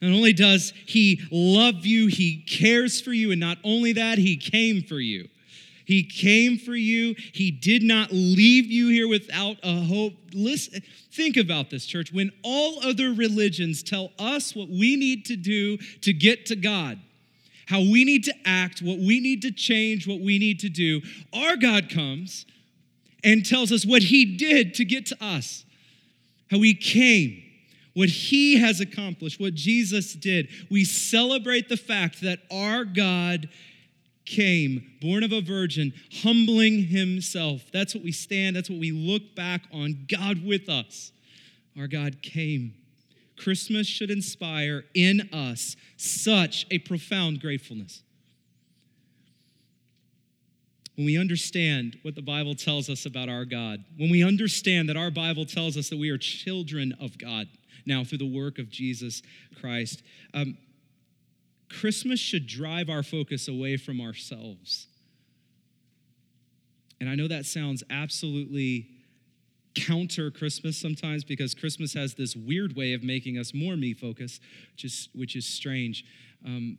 Not 0.00 0.12
only 0.12 0.32
does 0.32 0.72
he 0.86 1.20
love 1.30 1.86
you, 1.86 2.06
he 2.06 2.42
cares 2.42 3.00
for 3.00 3.12
you, 3.12 3.30
and 3.30 3.40
not 3.40 3.58
only 3.64 3.92
that, 3.94 4.18
he 4.18 4.36
came 4.36 4.82
for 4.82 5.00
you. 5.00 5.28
He 5.86 6.02
came 6.02 6.58
for 6.58 6.74
you. 6.74 7.14
He 7.32 7.50
did 7.50 7.82
not 7.82 8.10
leave 8.10 8.66
you 8.66 8.88
here 8.88 9.08
without 9.08 9.56
a 9.62 9.80
hope. 9.82 10.14
Listen, 10.34 10.82
think 11.12 11.36
about 11.36 11.70
this, 11.70 11.86
church. 11.86 12.12
When 12.12 12.32
all 12.42 12.80
other 12.84 13.12
religions 13.12 13.84
tell 13.84 14.10
us 14.18 14.54
what 14.54 14.68
we 14.68 14.96
need 14.96 15.24
to 15.26 15.36
do 15.36 15.78
to 16.00 16.12
get 16.12 16.44
to 16.46 16.56
God, 16.56 16.98
how 17.66 17.78
we 17.78 18.04
need 18.04 18.24
to 18.24 18.34
act, 18.44 18.82
what 18.82 18.98
we 18.98 19.20
need 19.20 19.42
to 19.42 19.52
change, 19.52 20.08
what 20.08 20.20
we 20.20 20.38
need 20.38 20.58
to 20.60 20.68
do, 20.68 21.02
our 21.32 21.56
God 21.56 21.88
comes 21.88 22.46
and 23.22 23.46
tells 23.46 23.70
us 23.70 23.86
what 23.86 24.02
he 24.02 24.36
did 24.36 24.74
to 24.74 24.84
get 24.84 25.06
to 25.06 25.24
us, 25.24 25.64
how 26.50 26.60
he 26.60 26.74
came 26.74 27.45
what 27.96 28.10
he 28.10 28.58
has 28.60 28.78
accomplished, 28.78 29.40
what 29.40 29.54
Jesus 29.54 30.12
did. 30.12 30.48
We 30.70 30.84
celebrate 30.84 31.70
the 31.70 31.78
fact 31.78 32.20
that 32.20 32.40
our 32.50 32.84
God 32.84 33.48
came, 34.26 34.92
born 35.00 35.24
of 35.24 35.32
a 35.32 35.40
virgin, 35.40 35.94
humbling 36.22 36.88
himself. 36.88 37.62
That's 37.72 37.94
what 37.94 38.04
we 38.04 38.12
stand, 38.12 38.54
that's 38.54 38.68
what 38.68 38.80
we 38.80 38.92
look 38.92 39.34
back 39.34 39.62
on. 39.72 40.06
God 40.10 40.44
with 40.44 40.68
us. 40.68 41.10
Our 41.78 41.86
God 41.86 42.20
came. 42.20 42.74
Christmas 43.38 43.86
should 43.86 44.10
inspire 44.10 44.84
in 44.92 45.30
us 45.32 45.74
such 45.96 46.66
a 46.70 46.80
profound 46.80 47.40
gratefulness. 47.40 48.02
When 50.96 51.06
we 51.06 51.18
understand 51.18 51.98
what 52.02 52.14
the 52.14 52.22
Bible 52.22 52.54
tells 52.54 52.90
us 52.90 53.06
about 53.06 53.30
our 53.30 53.46
God, 53.46 53.84
when 53.96 54.10
we 54.10 54.22
understand 54.22 54.90
that 54.90 54.98
our 54.98 55.10
Bible 55.10 55.46
tells 55.46 55.78
us 55.78 55.88
that 55.88 55.98
we 55.98 56.10
are 56.10 56.18
children 56.18 56.94
of 57.00 57.16
God, 57.16 57.48
now 57.86 58.04
through 58.04 58.18
the 58.18 58.26
work 58.26 58.58
of 58.58 58.68
Jesus 58.68 59.22
Christ. 59.60 60.02
Um, 60.34 60.58
Christmas 61.68 62.20
should 62.20 62.46
drive 62.46 62.88
our 62.88 63.02
focus 63.02 63.48
away 63.48 63.76
from 63.76 64.00
ourselves. 64.00 64.86
And 67.00 67.08
I 67.08 67.14
know 67.14 67.28
that 67.28 67.44
sounds 67.44 67.82
absolutely 67.90 68.88
counter 69.74 70.30
Christmas 70.30 70.78
sometimes 70.78 71.22
because 71.22 71.54
Christmas 71.54 71.92
has 71.94 72.14
this 72.14 72.34
weird 72.34 72.74
way 72.76 72.94
of 72.94 73.02
making 73.02 73.36
us 73.38 73.52
more 73.52 73.76
me 73.76 73.92
focused, 73.92 74.40
which 74.72 74.84
is, 74.84 75.08
which 75.14 75.36
is 75.36 75.44
strange. 75.44 76.04
Um, 76.44 76.78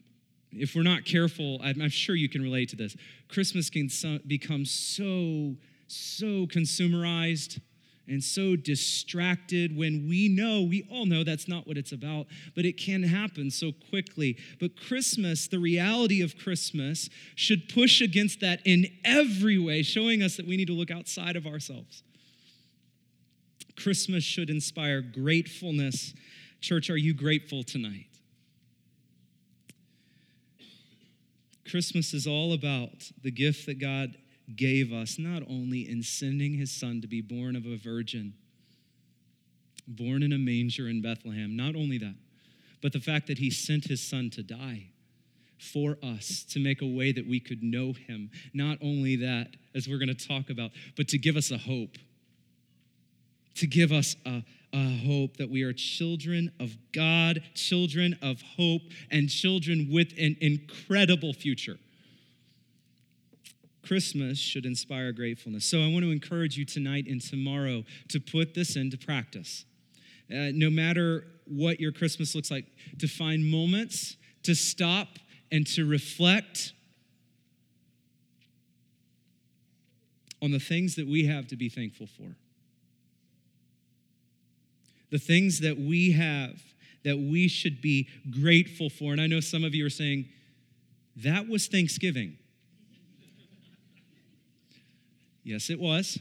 if 0.52 0.76
we're 0.76 0.84
not 0.84 1.06
careful, 1.06 1.60
I'm, 1.64 1.82
I'm, 1.82 1.90
sure 1.90 2.16
you 2.16 2.30
can 2.30 2.42
relate 2.42 2.70
to 2.70 2.76
this. 2.76 2.96
Christmas 3.28 3.70
can 3.70 3.90
so, 3.90 4.18
become 4.26 4.66
so, 4.66 5.56
so 5.88 6.48
consumerized 6.48 7.60
and 8.08 8.24
so 8.24 8.56
distracted 8.56 9.76
when 9.76 10.08
we 10.08 10.30
know, 10.30 10.62
we 10.62 10.88
all 10.92 11.06
know 11.06 11.24
that's 11.24 11.48
not 11.48 11.68
what 11.68 11.78
it's 11.78 11.92
about, 11.92 12.28
but 12.56 12.66
it 12.66 12.78
can 12.78 13.04
happen 13.04 13.52
so 13.52 13.72
quickly. 13.90 14.38
But 14.60 14.80
Christmas, 14.80 15.48
the 15.48 15.60
reality 15.60 16.22
of 16.22 16.38
Christmas, 16.38 17.10
should 17.36 17.70
push 17.70 18.02
against 18.02 18.40
that 18.42 18.62
in 18.66 18.88
every 19.04 19.58
way, 19.58 19.84
showing 19.84 20.24
us 20.24 20.38
that 20.38 20.48
we 20.48 20.58
need 20.58 20.68
to 20.68 20.74
look 20.74 20.92
outside 20.92 21.36
of 21.36 21.46
ourselves. 21.46 22.04
Christmas 23.76 24.24
should 24.24 24.50
inspire 24.50 25.02
gratefulness. 25.02 26.14
Church, 26.62 26.90
are 26.90 26.98
you 26.98 27.14
grateful 27.14 27.64
tonight? 27.64 28.08
Christmas 31.70 32.14
is 32.14 32.26
all 32.26 32.54
about 32.54 33.12
the 33.22 33.32
gift 33.32 33.66
that 33.66 33.80
God 33.80 34.16
gave 34.56 34.94
us, 34.94 35.20
not 35.20 35.44
only 35.50 35.90
in 35.90 36.04
sending 36.04 36.54
his 36.54 36.72
son 36.72 37.02
to 37.02 37.08
be 37.08 37.22
born 37.22 37.56
of 37.56 37.66
a 37.66 37.78
virgin, 37.78 38.34
born 39.88 40.24
in 40.24 40.34
a 40.34 40.38
manger 40.38 40.88
in 40.88 41.02
Bethlehem, 41.02 41.56
not 41.56 41.76
only 41.76 41.98
that, 41.98 42.16
but 42.82 42.94
the 42.94 43.00
fact 43.00 43.28
that 43.28 43.38
he 43.38 43.50
sent 43.50 43.86
his 43.86 44.02
son 44.02 44.30
to 44.32 44.44
die 44.44 44.88
for 45.58 45.98
us 46.04 46.46
to 46.52 46.60
make 46.60 46.82
a 46.82 46.86
way 46.86 47.12
that 47.12 47.28
we 47.28 47.40
could 47.40 47.64
know 47.64 47.94
him. 47.94 48.30
Not 48.54 48.78
only 48.82 49.16
that, 49.18 49.56
as 49.74 49.88
we're 49.88 49.98
going 49.98 50.16
to 50.16 50.28
talk 50.28 50.50
about, 50.50 50.72
but 50.96 51.08
to 51.10 51.18
give 51.18 51.36
us 51.36 51.52
a 51.52 51.58
hope. 51.58 51.98
To 53.56 53.68
give 53.68 53.92
us 53.92 54.16
a, 54.26 54.44
a 54.72 54.98
hope 55.06 55.38
that 55.38 55.50
we 55.50 55.64
are 55.64 55.74
children 55.74 56.52
of 56.60 56.78
God, 56.94 57.42
children 57.56 58.18
of 58.22 58.42
hope, 58.42 58.84
and 59.10 59.30
children 59.30 59.90
with 59.92 60.14
an 60.20 60.38
incredible 60.42 61.34
future. 61.34 61.80
Christmas 63.88 64.38
should 64.38 64.66
inspire 64.66 65.12
gratefulness. 65.12 65.66
So 65.66 65.80
I 65.82 65.88
want 65.88 66.04
to 66.04 66.12
encourage 66.12 66.58
you 66.58 66.66
tonight 66.66 67.06
and 67.08 67.22
tomorrow 67.22 67.84
to 68.10 68.20
put 68.20 68.54
this 68.54 68.76
into 68.76 68.98
practice. 68.98 69.66
Uh, 70.30 70.52
no 70.54 70.70
matter 70.70 71.26
what 71.46 71.80
your 71.80 71.92
Christmas 71.92 72.36
looks 72.36 72.52
like, 72.52 72.66
to 73.00 73.08
find 73.08 73.50
moments 73.50 74.18
to 74.44 74.54
stop 74.56 75.08
and 75.52 75.66
to 75.68 75.88
reflect 75.88 76.74
on 80.42 80.52
the 80.52 80.60
things 80.60 80.96
that 80.96 81.08
we 81.08 81.26
have 81.26 81.48
to 81.48 81.56
be 81.56 81.70
thankful 81.70 82.08
for. 82.08 82.36
The 85.10 85.18
things 85.18 85.62
that 85.62 85.80
we 85.80 86.12
have 86.12 86.62
that 87.04 87.18
we 87.18 87.48
should 87.48 87.82
be 87.82 88.10
grateful 88.30 88.90
for. 88.90 89.14
And 89.14 89.22
I 89.22 89.28
know 89.28 89.40
some 89.40 89.64
of 89.64 89.74
you 89.74 89.86
are 89.86 89.90
saying, 89.90 90.26
that 91.16 91.48
was 91.48 91.68
Thanksgiving. 91.68 92.38
Yes, 95.48 95.70
it 95.70 95.80
was. 95.80 96.20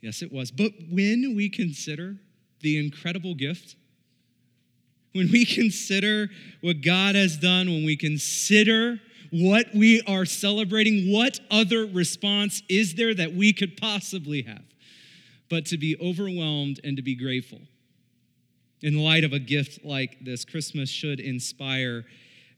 Yes, 0.00 0.22
it 0.22 0.32
was. 0.32 0.50
But 0.50 0.72
when 0.90 1.34
we 1.36 1.48
consider 1.48 2.16
the 2.62 2.84
incredible 2.84 3.36
gift, 3.36 3.76
when 5.12 5.30
we 5.30 5.44
consider 5.44 6.28
what 6.60 6.80
God 6.80 7.14
has 7.14 7.36
done, 7.36 7.68
when 7.68 7.84
we 7.84 7.96
consider 7.96 8.98
what 9.30 9.66
we 9.72 10.02
are 10.02 10.24
celebrating, 10.24 11.12
what 11.12 11.38
other 11.48 11.86
response 11.86 12.64
is 12.68 12.94
there 12.94 13.14
that 13.14 13.34
we 13.34 13.52
could 13.52 13.76
possibly 13.76 14.42
have 14.42 14.64
but 15.48 15.66
to 15.66 15.78
be 15.78 15.96
overwhelmed 16.00 16.80
and 16.82 16.96
to 16.96 17.02
be 17.02 17.14
grateful? 17.14 17.60
In 18.82 18.98
light 18.98 19.22
of 19.22 19.32
a 19.32 19.38
gift 19.38 19.84
like 19.84 20.16
this, 20.24 20.44
Christmas 20.44 20.88
should 20.90 21.20
inspire 21.20 22.04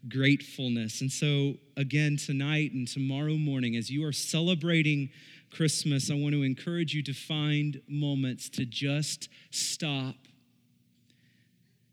gratefulness. 0.08 1.02
And 1.02 1.12
so, 1.12 1.54
again, 1.76 2.16
tonight 2.16 2.72
and 2.72 2.88
tomorrow 2.88 3.36
morning, 3.36 3.76
as 3.76 3.90
you 3.90 4.06
are 4.06 4.12
celebrating 4.12 5.10
Christmas, 5.54 6.10
I 6.10 6.14
want 6.14 6.34
to 6.34 6.42
encourage 6.42 6.94
you 6.94 7.02
to 7.02 7.12
find 7.12 7.80
moments 7.86 8.48
to 8.50 8.64
just 8.64 9.28
stop 9.50 10.14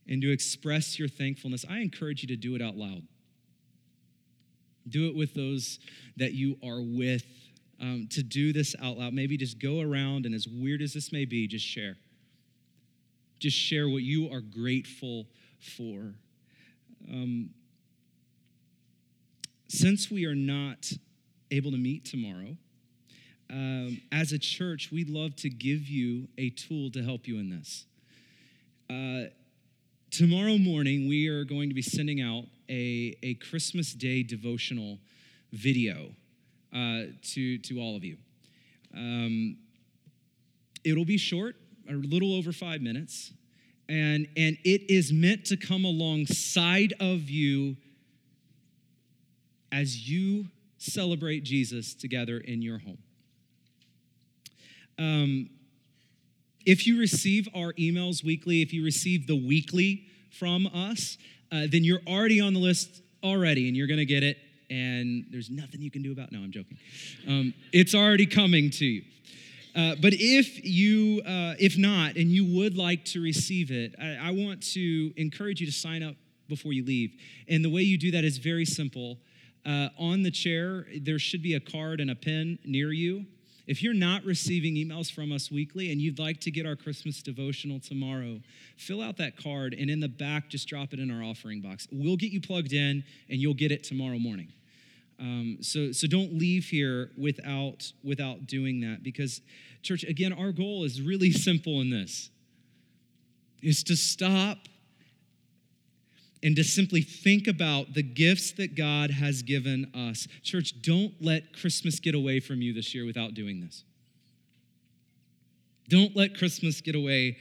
and 0.08 0.22
to 0.22 0.32
express 0.32 0.98
your 0.98 1.10
thankfulness. 1.10 1.66
I 1.70 1.80
encourage 1.80 2.22
you 2.22 2.28
to 2.30 2.38
do 2.38 2.56
it 2.56 2.62
out 2.62 2.76
loud. 2.76 3.04
Do 4.88 5.08
it 5.08 5.16
with 5.16 5.34
those 5.34 5.80
that 6.18 6.34
you 6.34 6.58
are 6.64 6.82
with. 6.82 7.26
Um, 7.82 8.08
to 8.12 8.24
do 8.24 8.52
this 8.52 8.76
out 8.82 8.98
loud, 8.98 9.14
maybe 9.14 9.38
just 9.38 9.58
go 9.58 9.80
around 9.80 10.26
and, 10.26 10.36
as 10.36 10.46
weird 10.48 10.82
as 10.82 10.94
this 10.94 11.14
may 11.14 11.24
be, 11.24 11.48
just 11.48 11.66
share. 11.66 11.96
Just 13.40 13.56
share 13.56 13.88
what 13.88 14.04
you 14.04 14.30
are 14.34 14.42
grateful 14.42 15.28
for. 15.78 16.16
Um, 17.10 17.52
since 19.70 20.12
we 20.12 20.26
are 20.26 20.36
not 20.36 20.92
able 21.52 21.72
to 21.72 21.78
meet 21.78 22.04
tomorrow, 22.04 22.58
um, 23.52 24.02
as 24.12 24.32
a 24.32 24.40
church, 24.40 24.92
we'd 24.92 25.10
love 25.10 25.36
to 25.38 25.50
give 25.50 25.88
you 25.88 26.28
a 26.38 26.50
tool 26.52 26.92
to 26.92 27.04
help 27.04 27.28
you 27.28 27.40
in 27.40 27.50
this. 27.50 27.86
Uh, 28.90 29.30
tomorrow 30.12 30.58
morning, 30.58 31.08
we 31.08 31.28
are 31.28 31.44
going 31.44 31.70
to 31.70 31.76
be 31.76 31.82
sending 31.82 32.22
out 32.22 32.46
a, 32.70 33.16
a 33.24 33.34
Christmas 33.36 33.94
Day 33.94 34.22
devotional 34.24 35.00
video 35.52 36.12
uh, 36.74 37.04
to, 37.34 37.58
to 37.60 37.80
all 37.80 37.96
of 37.96 38.04
you. 38.04 38.18
Um, 38.96 39.58
it'll 40.84 41.06
be 41.06 41.18
short, 41.18 41.56
a 41.90 41.94
little 41.94 42.36
over 42.36 42.52
five 42.52 42.82
minutes, 42.82 43.32
and, 43.88 44.28
and 44.38 44.58
it 44.64 44.92
is 44.92 45.12
meant 45.12 45.46
to 45.46 45.58
come 45.58 45.86
alongside 45.86 46.94
of 47.00 47.30
you 47.30 47.78
as 49.72 50.08
you 50.08 50.46
celebrate 50.78 51.44
Jesus 51.44 51.96
together 51.96 52.38
in 52.38 52.62
your 52.62 52.78
home. 52.78 53.00
Um, 55.00 55.50
if 56.66 56.86
you 56.86 57.00
receive 57.00 57.48
our 57.56 57.74
emails 57.74 58.24
weekly, 58.24 58.62
if 58.62 58.74
you 58.74 58.84
receive 58.84 59.26
the 59.26 59.36
weekly 59.36 60.04
from 60.38 60.68
us, 60.68 61.18
uh, 61.52 61.68
then 61.72 61.84
you're 61.84 62.02
already 62.06 62.42
on 62.42 62.54
the 62.54 62.60
list 62.60 63.02
already 63.24 63.68
and 63.68 63.76
you're 63.76 63.88
going 63.88 64.00
to 64.00 64.06
get 64.06 64.24
it. 64.24 64.38
And 64.70 65.26
there's 65.32 65.50
nothing 65.50 65.82
you 65.82 65.90
can 65.90 66.04
do 66.04 66.12
about. 66.12 66.32
No, 66.32 66.40
I'm 66.40 66.52
joking. 66.52 66.78
Um, 67.28 67.54
it's 67.74 67.96
already 67.96 68.28
coming 68.28 68.70
to 68.72 68.86
you. 68.86 69.02
Uh, 69.76 69.96
but 70.02 70.14
if 70.14 70.64
you, 70.64 71.22
uh, 71.26 71.56
if 71.60 71.78
not, 71.78 72.18
and 72.18 72.30
you 72.30 72.58
would 72.60 72.78
like 72.78 73.06
to 73.06 73.22
receive 73.22 73.72
it, 73.72 73.96
I, 74.00 74.28
I 74.28 74.32
want 74.32 74.62
to 74.74 75.14
encourage 75.16 75.62
you 75.62 75.66
to 75.68 75.74
sign 75.74 76.04
up 76.04 76.16
before 76.48 76.74
you 76.74 76.84
leave. 76.84 77.14
And 77.48 77.64
the 77.64 77.70
way 77.70 77.82
you 77.82 77.98
do 77.98 78.12
that 78.12 78.24
is 78.24 78.38
very 78.38 78.66
simple. 78.66 79.18
Uh, 79.66 79.90
on 79.98 80.24
the 80.24 80.32
chair, 80.32 80.86
there 81.02 81.20
should 81.20 81.42
be 81.42 81.54
a 81.54 81.60
card 81.60 82.00
and 82.00 82.12
a 82.12 82.16
pen 82.16 82.60
near 82.66 82.92
you. 82.92 83.26
If 83.70 83.84
you're 83.84 83.94
not 83.94 84.26
receiving 84.26 84.74
emails 84.74 85.12
from 85.12 85.32
us 85.32 85.52
weekly 85.52 85.92
and 85.92 86.02
you'd 86.02 86.18
like 86.18 86.40
to 86.42 86.50
get 86.50 86.66
our 86.66 86.76
Christmas 86.76 87.22
devotional 87.22 87.80
tomorrow, 87.80 88.40
fill 88.78 89.00
out 89.00 89.18
that 89.18 89.38
card 89.38 89.76
and 89.78 89.92
in 89.92 90.00
the 90.00 90.08
back, 90.08 90.50
just 90.50 90.68
drop 90.68 90.92
it 90.92 91.00
in 91.00 91.12
our 91.12 91.22
offering 91.22 91.62
box. 91.62 91.88
We'll 91.92 92.18
get 92.18 92.32
you 92.32 92.42
plugged 92.42 92.74
in 92.74 93.04
and 93.30 93.40
you'll 93.40 93.54
get 93.54 93.72
it 93.72 93.84
tomorrow 93.84 94.18
morning. 94.18 94.52
Um, 95.20 95.60
so, 95.62 95.92
so 95.92 96.08
don't 96.08 96.34
leave 96.34 96.66
here 96.66 97.12
without, 97.16 97.92
without 98.04 98.48
doing 98.48 98.80
that 98.80 99.04
because, 99.04 99.40
church, 99.84 100.04
again, 100.04 100.34
our 100.34 100.52
goal 100.52 100.84
is 100.84 101.00
really 101.00 101.32
simple 101.48 101.80
in 101.80 101.92
this 101.92 102.32
is 103.62 103.84
to 103.84 103.96
stop 103.96 104.58
and 106.42 106.56
to 106.56 106.64
simply 106.64 107.02
think 107.02 107.48
about 107.48 107.94
the 107.94 108.04
gifts 108.04 108.52
that 108.54 108.76
God 108.76 109.12
has 109.12 109.42
given 109.42 109.92
us. 109.94 110.28
Church, 110.42 110.82
don't 110.82 111.14
let 111.22 111.54
Christmas 111.54 112.00
get 112.00 112.16
away 112.16 112.40
from 112.40 112.62
you 112.62 112.74
this 112.74 112.96
year 112.96 113.06
without 113.06 113.34
doing 113.34 113.60
this. 113.60 113.84
Don't 115.90 116.16
let 116.16 116.38
Christmas 116.38 116.82
get 116.82 116.96
away 116.96 117.38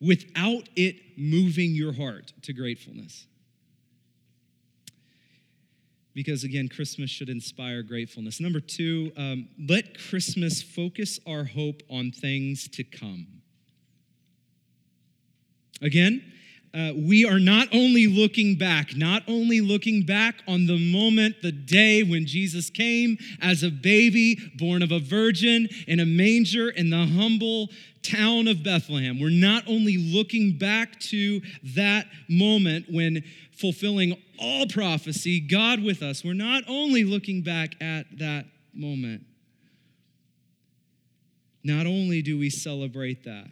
without 0.00 0.68
it 0.76 0.96
moving 1.16 1.74
your 1.74 1.92
heart 1.92 2.32
to 2.42 2.52
gratefulness. 2.52 3.26
Because 6.14 6.44
again, 6.44 6.68
Christmas 6.68 7.08
should 7.08 7.30
inspire 7.30 7.82
gratefulness. 7.82 8.38
Number 8.38 8.60
two, 8.60 9.12
um, 9.16 9.48
let 9.58 9.98
Christmas 10.10 10.62
focus 10.62 11.18
our 11.26 11.44
hope 11.44 11.82
on 11.88 12.10
things 12.10 12.68
to 12.68 12.84
come. 12.84 13.26
Again, 15.80 16.22
uh, 16.74 16.92
we 16.96 17.26
are 17.26 17.38
not 17.38 17.68
only 17.72 18.06
looking 18.06 18.56
back, 18.56 18.96
not 18.96 19.22
only 19.28 19.60
looking 19.60 20.04
back 20.04 20.36
on 20.48 20.66
the 20.66 20.78
moment, 20.78 21.36
the 21.42 21.52
day 21.52 22.02
when 22.02 22.24
Jesus 22.24 22.70
came 22.70 23.18
as 23.42 23.62
a 23.62 23.70
baby, 23.70 24.38
born 24.56 24.82
of 24.82 24.90
a 24.90 24.98
virgin 24.98 25.68
in 25.86 26.00
a 26.00 26.06
manger 26.06 26.70
in 26.70 26.88
the 26.88 27.04
humble 27.04 27.68
town 28.02 28.48
of 28.48 28.62
Bethlehem. 28.62 29.20
We're 29.20 29.28
not 29.28 29.64
only 29.68 29.98
looking 29.98 30.56
back 30.56 30.98
to 31.00 31.42
that 31.74 32.06
moment 32.28 32.86
when 32.90 33.22
fulfilling 33.52 34.16
all 34.38 34.66
prophecy, 34.66 35.40
God 35.40 35.82
with 35.82 36.02
us, 36.02 36.24
we're 36.24 36.32
not 36.32 36.64
only 36.68 37.04
looking 37.04 37.42
back 37.42 37.74
at 37.82 38.06
that 38.18 38.46
moment. 38.74 39.26
Not 41.62 41.86
only 41.86 42.22
do 42.22 42.38
we 42.38 42.50
celebrate 42.50 43.24
that, 43.24 43.48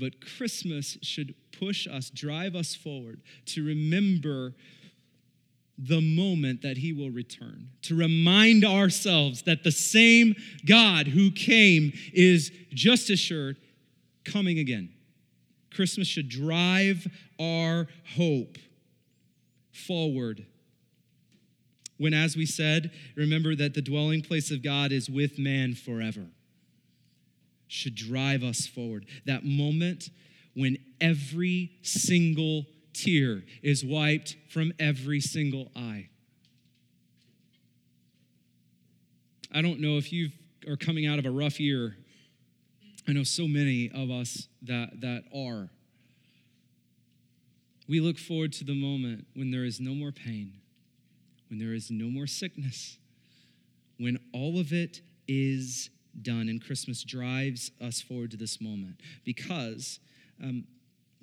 but 0.00 0.20
Christmas 0.20 0.96
should 1.02 1.34
push 1.52 1.86
us, 1.86 2.10
drive 2.10 2.56
us 2.56 2.74
forward 2.74 3.20
to 3.46 3.64
remember 3.64 4.54
the 5.78 6.00
moment 6.00 6.62
that 6.62 6.78
he 6.78 6.92
will 6.92 7.10
return, 7.10 7.68
to 7.82 7.94
remind 7.94 8.64
ourselves 8.64 9.42
that 9.42 9.62
the 9.62 9.70
same 9.70 10.34
God 10.66 11.06
who 11.06 11.30
came 11.30 11.92
is 12.12 12.50
just 12.70 13.10
assured 13.10 13.56
coming 14.24 14.58
again. 14.58 14.90
Christmas 15.74 16.08
should 16.08 16.28
drive 16.28 17.06
our 17.38 17.86
hope 18.16 18.58
forward. 19.72 20.44
When, 21.96 22.14
as 22.14 22.36
we 22.36 22.46
said, 22.46 22.90
remember 23.14 23.54
that 23.54 23.74
the 23.74 23.82
dwelling 23.82 24.22
place 24.22 24.50
of 24.50 24.62
God 24.62 24.92
is 24.92 25.08
with 25.08 25.38
man 25.38 25.74
forever 25.74 26.26
should 27.70 27.94
drive 27.94 28.42
us 28.42 28.66
forward. 28.66 29.06
That 29.26 29.44
moment 29.44 30.10
when 30.54 30.76
every 31.00 31.70
single 31.82 32.66
tear 32.92 33.44
is 33.62 33.84
wiped 33.84 34.36
from 34.48 34.72
every 34.80 35.20
single 35.20 35.70
eye. 35.76 36.08
I 39.54 39.62
don't 39.62 39.80
know 39.80 39.98
if 39.98 40.12
you 40.12 40.30
are 40.68 40.76
coming 40.76 41.06
out 41.06 41.20
of 41.20 41.26
a 41.26 41.30
rough 41.30 41.60
year. 41.60 41.96
I 43.08 43.12
know 43.12 43.22
so 43.22 43.46
many 43.46 43.88
of 43.94 44.10
us 44.10 44.48
that, 44.62 45.00
that 45.00 45.24
are. 45.34 45.70
We 47.88 48.00
look 48.00 48.18
forward 48.18 48.52
to 48.54 48.64
the 48.64 48.74
moment 48.74 49.26
when 49.34 49.52
there 49.52 49.64
is 49.64 49.80
no 49.80 49.94
more 49.94 50.12
pain, 50.12 50.54
when 51.48 51.60
there 51.60 51.72
is 51.72 51.90
no 51.90 52.06
more 52.06 52.26
sickness, 52.26 52.98
when 53.98 54.18
all 54.32 54.58
of 54.58 54.72
it 54.72 55.02
is 55.28 55.90
done. 56.22 56.48
And 56.48 56.64
Christmas 56.64 57.02
drives 57.02 57.70
us 57.80 58.00
forward 58.00 58.30
to 58.32 58.36
this 58.36 58.60
moment 58.60 59.00
because 59.24 60.00
um, 60.42 60.64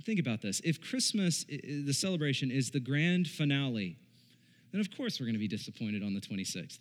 think 0.04 0.20
about 0.20 0.42
this. 0.42 0.62
If 0.64 0.82
Christmas, 0.82 1.46
the 1.46 1.94
celebration, 1.94 2.52
is 2.52 2.72
the 2.72 2.80
grand 2.80 3.28
finale, 3.28 3.98
then 4.72 4.82
of 4.82 4.96
course 4.96 5.20
we're 5.20 5.26
going 5.26 5.36
to 5.36 5.40
be 5.40 5.48
disappointed 5.48 6.04
on 6.04 6.14
the 6.14 6.22
26th 6.22 6.80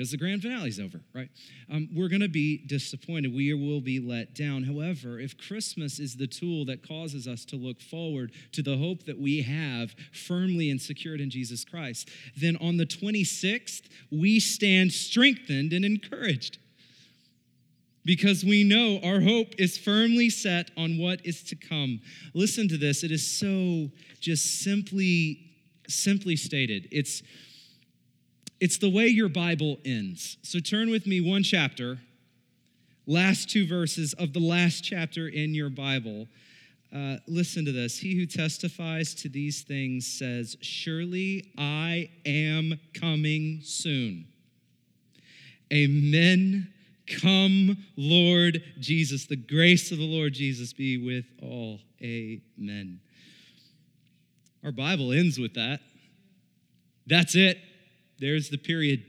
because 0.00 0.12
the 0.12 0.16
grand 0.16 0.40
finale 0.40 0.70
is 0.70 0.80
over, 0.80 0.98
right? 1.12 1.28
Um, 1.70 1.90
we're 1.94 2.08
going 2.08 2.22
to 2.22 2.28
be 2.28 2.64
disappointed. 2.66 3.34
We 3.34 3.52
will 3.52 3.82
be 3.82 4.00
let 4.00 4.34
down. 4.34 4.62
However, 4.62 5.20
if 5.20 5.36
Christmas 5.36 5.98
is 5.98 6.16
the 6.16 6.26
tool 6.26 6.64
that 6.64 6.86
causes 6.88 7.28
us 7.28 7.44
to 7.46 7.56
look 7.56 7.82
forward 7.82 8.32
to 8.52 8.62
the 8.62 8.78
hope 8.78 9.04
that 9.04 9.18
we 9.18 9.42
have 9.42 9.94
firmly 10.10 10.70
and 10.70 10.80
secured 10.80 11.20
in 11.20 11.28
Jesus 11.28 11.66
Christ, 11.66 12.08
then 12.34 12.56
on 12.62 12.78
the 12.78 12.86
26th, 12.86 13.90
we 14.10 14.40
stand 14.40 14.92
strengthened 14.92 15.74
and 15.74 15.84
encouraged 15.84 16.56
because 18.04 18.44
we 18.44 18.64
know 18.64 18.98
our 19.04 19.20
hope 19.20 19.54
is 19.58 19.76
firmly 19.76 20.30
set 20.30 20.70
on 20.76 20.98
what 20.98 21.24
is 21.24 21.42
to 21.44 21.56
come. 21.56 22.00
Listen 22.34 22.68
to 22.68 22.78
this. 22.78 23.04
It 23.04 23.10
is 23.10 23.38
so 23.38 23.90
just 24.20 24.62
simply 24.62 25.46
simply 25.88 26.36
stated. 26.36 26.88
It's 26.90 27.22
it's 28.60 28.78
the 28.78 28.90
way 28.90 29.06
your 29.06 29.28
Bible 29.28 29.78
ends. 29.84 30.36
So 30.42 30.60
turn 30.60 30.90
with 30.90 31.06
me 31.06 31.20
one 31.20 31.42
chapter, 31.42 31.98
last 33.06 33.48
two 33.48 33.66
verses 33.66 34.12
of 34.14 34.34
the 34.34 34.40
last 34.40 34.84
chapter 34.84 35.28
in 35.28 35.54
your 35.54 35.70
Bible. 35.70 36.28
Uh, 36.94 37.16
listen 37.26 37.64
to 37.64 37.72
this. 37.72 37.98
He 37.98 38.16
who 38.16 38.26
testifies 38.26 39.14
to 39.16 39.28
these 39.28 39.62
things 39.62 40.06
says, 40.06 40.56
Surely 40.60 41.52
I 41.56 42.10
am 42.26 42.78
coming 42.92 43.60
soon. 43.62 44.26
Amen. 45.72 46.68
Come, 47.18 47.78
Lord 47.96 48.62
Jesus. 48.78 49.26
The 49.26 49.36
grace 49.36 49.90
of 49.90 49.98
the 49.98 50.06
Lord 50.06 50.32
Jesus 50.32 50.72
be 50.72 50.96
with 50.96 51.24
all. 51.42 51.80
Amen. 52.02 53.00
Our 54.64 54.72
Bible 54.72 55.12
ends 55.12 55.38
with 55.38 55.54
that. 55.54 55.80
That's 57.06 57.34
it. 57.34 57.58
There's 58.18 58.50
the 58.50 58.58
period. 58.58 59.04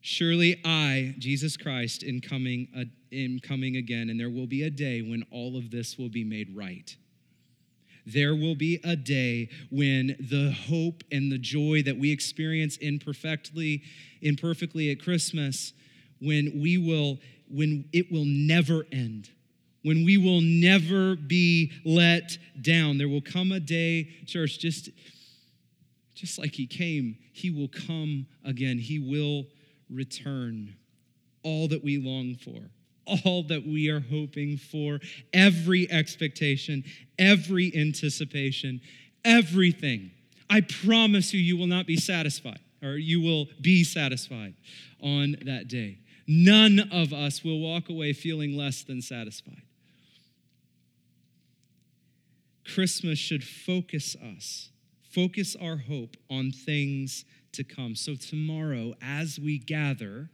Surely 0.00 0.60
I, 0.64 1.14
Jesus 1.18 1.56
Christ, 1.56 2.02
in 2.02 2.20
coming, 2.20 2.68
in 3.10 3.38
coming 3.40 3.76
again, 3.76 4.10
and 4.10 4.18
there 4.18 4.30
will 4.30 4.46
be 4.46 4.64
a 4.64 4.70
day 4.70 5.00
when 5.02 5.24
all 5.30 5.56
of 5.56 5.70
this 5.70 5.96
will 5.96 6.08
be 6.08 6.24
made 6.24 6.56
right. 6.56 6.96
There 8.04 8.34
will 8.34 8.54
be 8.54 8.80
a 8.82 8.96
day 8.96 9.48
when 9.70 10.16
the 10.18 10.50
hope 10.50 11.04
and 11.12 11.30
the 11.30 11.38
joy 11.38 11.82
that 11.82 11.98
we 11.98 12.10
experience 12.10 12.76
imperfectly, 12.78 13.82
imperfectly 14.20 14.90
at 14.90 15.00
Christmas, 15.00 15.72
when 16.20 16.60
we 16.60 16.78
will, 16.78 17.18
when 17.48 17.84
it 17.92 18.10
will 18.10 18.24
never 18.24 18.86
end, 18.92 19.30
when 19.82 20.04
we 20.04 20.16
will 20.16 20.40
never 20.40 21.16
be 21.16 21.72
let 21.84 22.38
down. 22.60 22.98
There 22.98 23.08
will 23.08 23.20
come 23.20 23.52
a 23.52 23.60
day, 23.60 24.08
church, 24.26 24.58
just, 24.58 24.90
just 26.14 26.38
like 26.38 26.54
he 26.54 26.66
came, 26.66 27.16
he 27.32 27.50
will 27.50 27.68
come 27.68 28.26
again. 28.44 28.78
He 28.78 28.98
will 28.98 29.46
return 29.90 30.76
all 31.42 31.68
that 31.68 31.82
we 31.82 31.98
long 31.98 32.36
for, 32.36 32.70
all 33.06 33.42
that 33.44 33.66
we 33.66 33.88
are 33.88 34.00
hoping 34.00 34.56
for, 34.56 35.00
every 35.32 35.90
expectation, 35.90 36.84
every 37.18 37.72
anticipation, 37.74 38.80
everything. 39.24 40.10
I 40.48 40.60
promise 40.60 41.32
you, 41.32 41.40
you 41.40 41.56
will 41.56 41.66
not 41.66 41.86
be 41.86 41.96
satisfied, 41.96 42.60
or 42.82 42.96
you 42.96 43.20
will 43.20 43.48
be 43.60 43.84
satisfied 43.84 44.54
on 45.02 45.36
that 45.44 45.68
day. 45.68 45.98
None 46.26 46.88
of 46.92 47.12
us 47.12 47.42
will 47.42 47.60
walk 47.60 47.88
away 47.88 48.12
feeling 48.12 48.56
less 48.56 48.82
than 48.82 49.02
satisfied. 49.02 49.62
Christmas 52.64 53.18
should 53.18 53.44
focus 53.44 54.16
us, 54.36 54.70
focus 55.10 55.56
our 55.60 55.76
hope 55.76 56.16
on 56.30 56.52
things 56.52 57.24
to 57.52 57.64
come. 57.64 57.94
So, 57.96 58.14
tomorrow, 58.14 58.94
as 59.02 59.38
we 59.38 59.58
gather 59.58 60.30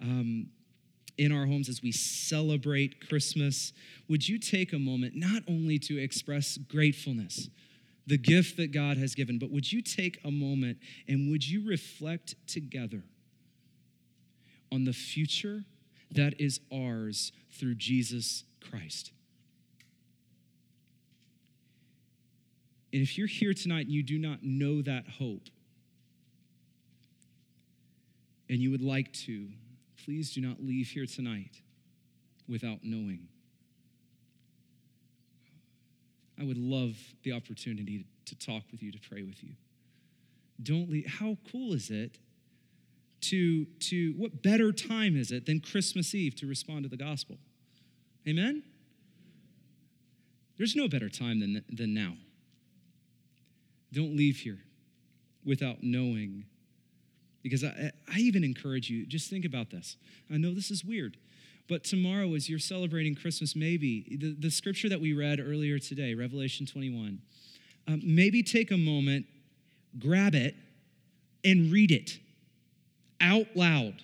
um, 0.00 0.48
in 1.16 1.32
our 1.32 1.46
homes, 1.46 1.68
as 1.68 1.82
we 1.82 1.92
celebrate 1.92 3.08
Christmas, 3.08 3.72
would 4.08 4.28
you 4.28 4.38
take 4.38 4.72
a 4.72 4.78
moment 4.78 5.14
not 5.14 5.42
only 5.48 5.78
to 5.80 5.98
express 5.98 6.56
gratefulness, 6.56 7.48
the 8.06 8.18
gift 8.18 8.56
that 8.56 8.72
God 8.72 8.96
has 8.98 9.14
given, 9.14 9.38
but 9.38 9.50
would 9.50 9.70
you 9.70 9.80
take 9.80 10.18
a 10.24 10.30
moment 10.30 10.78
and 11.08 11.30
would 11.30 11.48
you 11.48 11.66
reflect 11.66 12.34
together 12.46 13.02
on 14.70 14.84
the 14.84 14.92
future 14.92 15.64
that 16.10 16.40
is 16.40 16.60
ours 16.72 17.32
through 17.52 17.76
Jesus 17.76 18.44
Christ? 18.68 19.12
And 22.92 23.02
if 23.02 23.18
you're 23.18 23.26
here 23.26 23.54
tonight 23.54 23.86
and 23.86 23.90
you 23.90 24.02
do 24.02 24.18
not 24.18 24.42
know 24.42 24.82
that 24.82 25.08
hope, 25.18 25.48
and 28.48 28.58
you 28.58 28.70
would 28.70 28.82
like 28.82 29.12
to, 29.12 29.48
please 30.04 30.32
do 30.32 30.40
not 30.40 30.62
leave 30.62 30.88
here 30.88 31.06
tonight 31.06 31.62
without 32.48 32.80
knowing. 32.82 33.28
I 36.38 36.44
would 36.44 36.58
love 36.58 36.96
the 37.22 37.32
opportunity 37.32 38.04
to 38.26 38.34
talk 38.34 38.64
with 38.70 38.82
you, 38.82 38.92
to 38.92 38.98
pray 39.08 39.22
with 39.22 39.42
you. 39.42 39.52
Don't 40.62 40.90
leave. 40.90 41.06
How 41.06 41.38
cool 41.50 41.72
is 41.72 41.90
it 41.90 42.18
to, 43.22 43.64
to 43.64 44.12
what 44.16 44.42
better 44.42 44.72
time 44.72 45.16
is 45.16 45.30
it 45.30 45.46
than 45.46 45.60
Christmas 45.60 46.14
Eve 46.14 46.34
to 46.36 46.46
respond 46.46 46.82
to 46.82 46.88
the 46.88 46.96
gospel? 46.96 47.38
Amen? 48.28 48.62
There's 50.56 50.76
no 50.76 50.88
better 50.88 51.08
time 51.08 51.40
than, 51.40 51.64
than 51.68 51.94
now. 51.94 52.14
Don't 53.92 54.16
leave 54.16 54.38
here 54.38 54.60
without 55.44 55.78
knowing 55.82 56.46
because 57.44 57.62
I, 57.62 57.92
I 58.12 58.18
even 58.18 58.42
encourage 58.42 58.90
you, 58.90 59.06
just 59.06 59.30
think 59.30 59.44
about 59.44 59.70
this. 59.70 59.96
I 60.32 60.38
know 60.38 60.54
this 60.54 60.70
is 60.70 60.82
weird, 60.82 61.18
but 61.68 61.84
tomorrow, 61.84 62.34
as 62.34 62.48
you're 62.48 62.58
celebrating 62.58 63.14
Christmas, 63.14 63.54
maybe 63.54 64.16
the, 64.18 64.34
the 64.36 64.50
scripture 64.50 64.88
that 64.88 65.00
we 65.00 65.12
read 65.12 65.38
earlier 65.38 65.78
today, 65.78 66.14
Revelation 66.14 66.64
21, 66.66 67.20
um, 67.86 68.00
maybe 68.02 68.42
take 68.42 68.70
a 68.70 68.78
moment, 68.78 69.26
grab 69.98 70.34
it, 70.34 70.56
and 71.44 71.70
read 71.70 71.92
it 71.92 72.18
out 73.20 73.46
loud. 73.54 74.02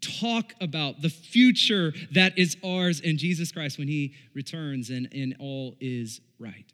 Talk 0.00 0.54
about 0.60 1.02
the 1.02 1.10
future 1.10 1.92
that 2.12 2.38
is 2.38 2.56
ours 2.64 3.00
in 3.00 3.18
Jesus 3.18 3.50
Christ 3.50 3.78
when 3.78 3.88
He 3.88 4.14
returns 4.32 4.90
and, 4.90 5.08
and 5.12 5.34
all 5.40 5.74
is 5.80 6.20
right. 6.38 6.72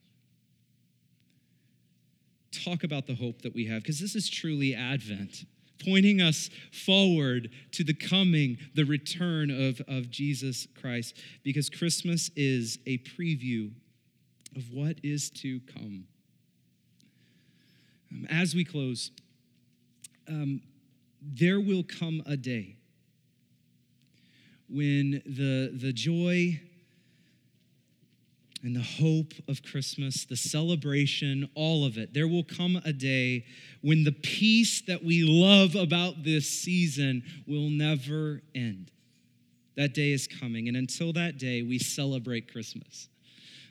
Talk 2.53 2.85
about 2.85 3.07
the 3.07 3.15
hope 3.15 3.43
that 3.43 3.55
we 3.55 3.67
have, 3.67 3.83
because 3.83 3.99
this 3.99 4.15
is 4.15 4.29
truly 4.29 4.75
Advent 4.75 5.47
pointing 5.85 6.21
us 6.21 6.51
forward 6.73 7.51
to 7.73 7.85
the 7.85 7.95
coming, 7.95 8.59
the 8.75 8.85
return 8.85 9.51
of, 9.51 9.81
of 9.89 10.11
Jesus 10.11 10.67
Christ, 10.81 11.17
because 11.43 11.71
Christmas 11.71 12.31
is 12.37 12.79
a 12.87 12.99
preview 12.99 13.71
of 14.57 14.73
what 14.73 14.97
is 15.03 15.31
to 15.31 15.61
come. 15.73 16.07
Um, 18.11 18.27
as 18.31 18.55
we 18.55 18.65
close, 18.65 19.11
um, 20.29 20.63
there 21.21 21.61
will 21.61 21.83
come 21.83 22.23
a 22.27 22.37
day 22.37 22.77
when 24.69 25.23
the, 25.27 25.71
the 25.73 25.93
joy 25.93 26.61
and 28.63 28.75
the 28.75 28.83
hope 28.83 29.33
of 29.49 29.63
Christmas, 29.63 30.25
the 30.25 30.37
celebration, 30.37 31.49
all 31.55 31.85
of 31.85 31.99
it. 31.99 32.15
There 32.15 32.29
will 32.29 32.45
come 32.45 32.81
a 32.85 32.93
day 32.93 33.45
when 33.83 34.05
the 34.05 34.13
peace 34.13 34.83
that 34.87 35.05
we 35.05 35.23
love 35.23 35.75
about 35.75 36.25
this 36.25 36.49
season 36.49 37.23
will 37.47 37.69
never 37.71 38.41
end. 38.55 38.91
That 39.77 39.95
day 39.95 40.13
is 40.13 40.27
coming. 40.27 40.69
And 40.69 40.77
until 40.77 41.13
that 41.13 41.39
day, 41.39 41.63
we 41.63 41.79
celebrate 41.79 42.51
Christmas. 42.51 43.09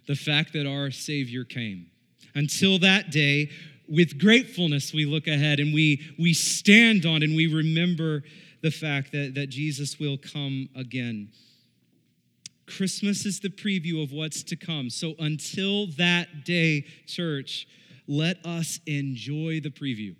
The 0.08 0.15
fact 0.15 0.54
that 0.54 0.67
our 0.67 0.91
Savior 0.91 1.43
came. 1.43 1.88
Until 2.36 2.78
that 2.80 3.12
day, 3.12 3.50
with 3.88 4.19
gratefulness, 4.19 4.93
we 4.93 5.06
look 5.06 5.28
ahead 5.28 5.60
and 5.60 5.74
we, 5.74 6.02
we 6.19 6.34
stand 6.34 7.06
on 7.06 7.24
and 7.24 7.36
we 7.36 7.48
remember 7.48 8.24
the 8.62 8.71
fact 8.71 9.12
that, 9.12 9.34
that 9.36 9.48
Jesus 9.48 10.00
will 10.00 10.17
come 10.17 10.69
again. 10.76 11.30
Christmas 12.67 13.25
is 13.25 13.39
the 13.39 13.49
preview 13.49 14.04
of 14.04 14.12
what's 14.12 14.43
to 14.43 14.56
come. 14.56 14.89
So 14.89 15.13
until 15.19 15.88
that 15.97 16.45
day, 16.45 16.86
church, 17.06 17.67
let 18.08 18.43
us 18.45 18.80
enjoy 18.86 19.60
the 19.62 19.69
preview. 19.69 20.15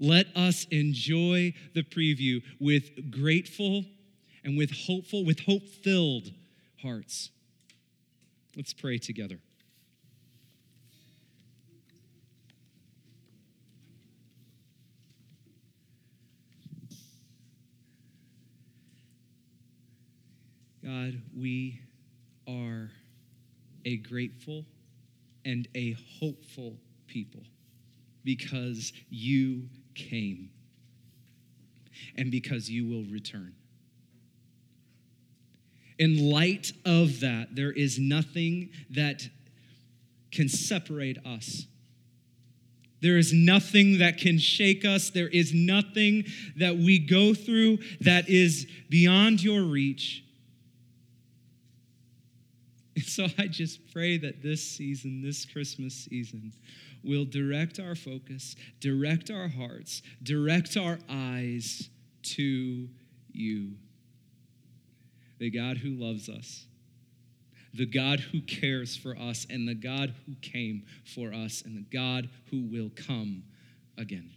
Let 0.00 0.26
us 0.36 0.66
enjoy 0.70 1.54
the 1.74 1.82
preview 1.82 2.42
with 2.60 3.10
grateful 3.10 3.84
and 4.44 4.56
with 4.56 4.70
hopeful, 4.70 5.24
with 5.24 5.40
hope 5.40 5.66
filled 5.66 6.32
hearts. 6.82 7.30
Let's 8.56 8.72
pray 8.72 8.98
together. 8.98 9.40
God, 20.88 21.20
we 21.36 21.82
are 22.48 22.90
a 23.84 23.98
grateful 23.98 24.64
and 25.44 25.68
a 25.74 25.94
hopeful 26.18 26.78
people 27.06 27.42
because 28.24 28.94
you 29.10 29.68
came 29.94 30.48
and 32.16 32.30
because 32.30 32.70
you 32.70 32.88
will 32.88 33.04
return. 33.12 33.54
In 35.98 36.30
light 36.30 36.72
of 36.86 37.20
that, 37.20 37.48
there 37.54 37.72
is 37.72 37.98
nothing 37.98 38.70
that 38.88 39.28
can 40.32 40.48
separate 40.48 41.18
us. 41.26 41.66
There 43.02 43.18
is 43.18 43.34
nothing 43.34 43.98
that 43.98 44.16
can 44.16 44.38
shake 44.38 44.86
us. 44.86 45.10
There 45.10 45.28
is 45.28 45.52
nothing 45.52 46.24
that 46.56 46.78
we 46.78 46.98
go 46.98 47.34
through 47.34 47.80
that 48.00 48.30
is 48.30 48.66
beyond 48.88 49.42
your 49.42 49.64
reach. 49.64 50.24
So 53.18 53.26
I 53.36 53.48
just 53.48 53.80
pray 53.90 54.16
that 54.18 54.44
this 54.44 54.62
season, 54.62 55.20
this 55.22 55.44
Christmas 55.44 55.92
season, 55.92 56.52
will 57.02 57.24
direct 57.24 57.80
our 57.80 57.96
focus, 57.96 58.54
direct 58.78 59.28
our 59.28 59.48
hearts, 59.48 60.02
direct 60.22 60.76
our 60.76 61.00
eyes 61.10 61.90
to 62.36 62.88
you. 63.32 63.72
the 65.40 65.50
God 65.50 65.78
who 65.78 65.90
loves 65.90 66.28
us, 66.28 66.66
the 67.74 67.86
God 67.86 68.20
who 68.20 68.40
cares 68.40 68.96
for 68.96 69.16
us, 69.16 69.48
and 69.50 69.66
the 69.66 69.74
God 69.74 70.14
who 70.26 70.36
came 70.40 70.84
for 71.04 71.34
us, 71.34 71.62
and 71.62 71.76
the 71.76 71.96
God 71.96 72.28
who 72.52 72.62
will 72.70 72.92
come 72.94 73.42
again. 73.96 74.30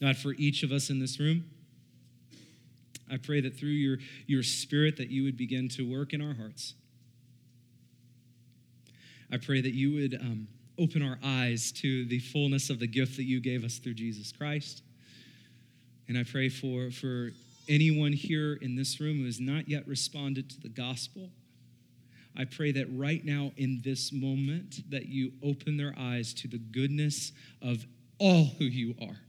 God, 0.00 0.16
for 0.16 0.32
each 0.32 0.62
of 0.62 0.72
us 0.72 0.88
in 0.88 0.98
this 0.98 1.20
room, 1.20 1.44
I 3.10 3.16
pray 3.18 3.40
that 3.42 3.58
through 3.58 3.68
your, 3.70 3.98
your 4.26 4.42
spirit 4.42 4.96
that 4.96 5.10
you 5.10 5.24
would 5.24 5.36
begin 5.36 5.68
to 5.70 5.82
work 5.90 6.12
in 6.12 6.22
our 6.22 6.34
hearts. 6.34 6.74
I 9.30 9.36
pray 9.36 9.60
that 9.60 9.74
you 9.74 9.94
would 9.94 10.14
um, 10.20 10.48
open 10.78 11.02
our 11.02 11.18
eyes 11.22 11.72
to 11.72 12.06
the 12.06 12.18
fullness 12.18 12.70
of 12.70 12.78
the 12.78 12.86
gift 12.86 13.16
that 13.16 13.24
you 13.24 13.40
gave 13.40 13.64
us 13.64 13.78
through 13.78 13.94
Jesus 13.94 14.32
Christ. 14.32 14.82
And 16.08 16.18
I 16.18 16.24
pray 16.24 16.48
for, 16.48 16.90
for 16.90 17.30
anyone 17.68 18.12
here 18.12 18.58
in 18.60 18.76
this 18.76 19.00
room 19.00 19.18
who 19.18 19.24
has 19.24 19.40
not 19.40 19.68
yet 19.68 19.86
responded 19.86 20.50
to 20.50 20.60
the 20.60 20.68
gospel. 20.68 21.30
I 22.36 22.44
pray 22.44 22.72
that 22.72 22.86
right 22.90 23.24
now 23.24 23.52
in 23.56 23.80
this 23.84 24.12
moment 24.12 24.90
that 24.90 25.06
you 25.06 25.32
open 25.42 25.76
their 25.76 25.94
eyes 25.98 26.34
to 26.34 26.48
the 26.48 26.58
goodness 26.58 27.32
of 27.62 27.86
all 28.18 28.46
who 28.58 28.64
you 28.64 28.94
are. 29.00 29.20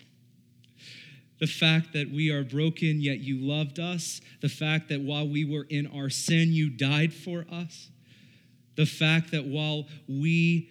The 1.39 1.47
fact 1.47 1.93
that 1.93 2.11
we 2.11 2.29
are 2.31 2.43
broken, 2.43 3.01
yet 3.01 3.19
you 3.19 3.39
loved 3.39 3.79
us. 3.79 4.21
The 4.41 4.49
fact 4.49 4.89
that 4.89 5.01
while 5.01 5.27
we 5.27 5.43
were 5.43 5.67
in 5.69 5.87
our 5.87 6.09
sin, 6.09 6.53
you 6.53 6.69
died 6.69 7.13
for 7.13 7.45
us. 7.51 7.89
The 8.75 8.85
fact 8.85 9.31
that 9.31 9.45
while 9.45 9.85
we 10.07 10.69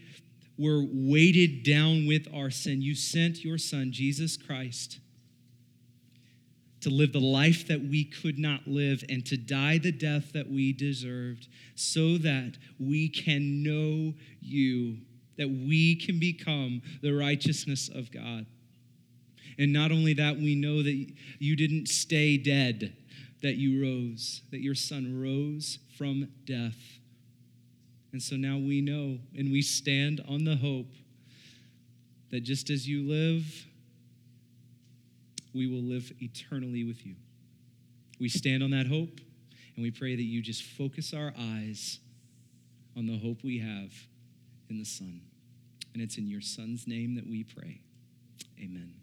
were 0.58 0.84
weighted 0.90 1.64
down 1.64 2.06
with 2.06 2.26
our 2.32 2.50
sin, 2.50 2.80
you 2.80 2.94
sent 2.94 3.44
your 3.44 3.58
Son, 3.58 3.92
Jesus 3.92 4.36
Christ, 4.36 5.00
to 6.80 6.90
live 6.90 7.12
the 7.12 7.20
life 7.20 7.66
that 7.68 7.80
we 7.82 8.04
could 8.04 8.38
not 8.38 8.66
live 8.66 9.04
and 9.08 9.24
to 9.26 9.36
die 9.36 9.78
the 9.78 9.90
death 9.90 10.32
that 10.32 10.50
we 10.50 10.72
deserved 10.72 11.48
so 11.74 12.18
that 12.18 12.58
we 12.78 13.08
can 13.08 13.62
know 13.62 14.12
you, 14.40 14.98
that 15.38 15.48
we 15.48 15.96
can 15.96 16.20
become 16.20 16.82
the 17.02 17.12
righteousness 17.12 17.88
of 17.88 18.12
God. 18.12 18.46
And 19.58 19.72
not 19.72 19.92
only 19.92 20.14
that, 20.14 20.36
we 20.36 20.54
know 20.54 20.82
that 20.82 21.06
you 21.38 21.56
didn't 21.56 21.88
stay 21.88 22.36
dead, 22.36 22.96
that 23.42 23.56
you 23.56 23.82
rose, 23.82 24.42
that 24.50 24.60
your 24.60 24.74
son 24.74 25.20
rose 25.20 25.78
from 25.96 26.28
death. 26.44 26.76
And 28.12 28.22
so 28.22 28.36
now 28.36 28.58
we 28.58 28.80
know 28.80 29.18
and 29.36 29.52
we 29.52 29.62
stand 29.62 30.24
on 30.28 30.44
the 30.44 30.56
hope 30.56 30.92
that 32.30 32.40
just 32.40 32.70
as 32.70 32.88
you 32.88 33.08
live, 33.08 33.66
we 35.52 35.66
will 35.66 35.82
live 35.82 36.12
eternally 36.20 36.84
with 36.84 37.06
you. 37.06 37.14
We 38.18 38.28
stand 38.28 38.62
on 38.62 38.70
that 38.70 38.86
hope 38.86 39.20
and 39.76 39.82
we 39.82 39.90
pray 39.90 40.16
that 40.16 40.22
you 40.22 40.42
just 40.42 40.62
focus 40.62 41.12
our 41.12 41.32
eyes 41.38 41.98
on 42.96 43.06
the 43.06 43.18
hope 43.18 43.42
we 43.42 43.58
have 43.58 43.92
in 44.70 44.78
the 44.78 44.84
Son. 44.84 45.20
And 45.92 46.02
it's 46.02 46.16
in 46.18 46.26
your 46.26 46.40
Son's 46.40 46.86
name 46.86 47.14
that 47.16 47.26
we 47.26 47.44
pray. 47.44 47.80
Amen. 48.60 48.94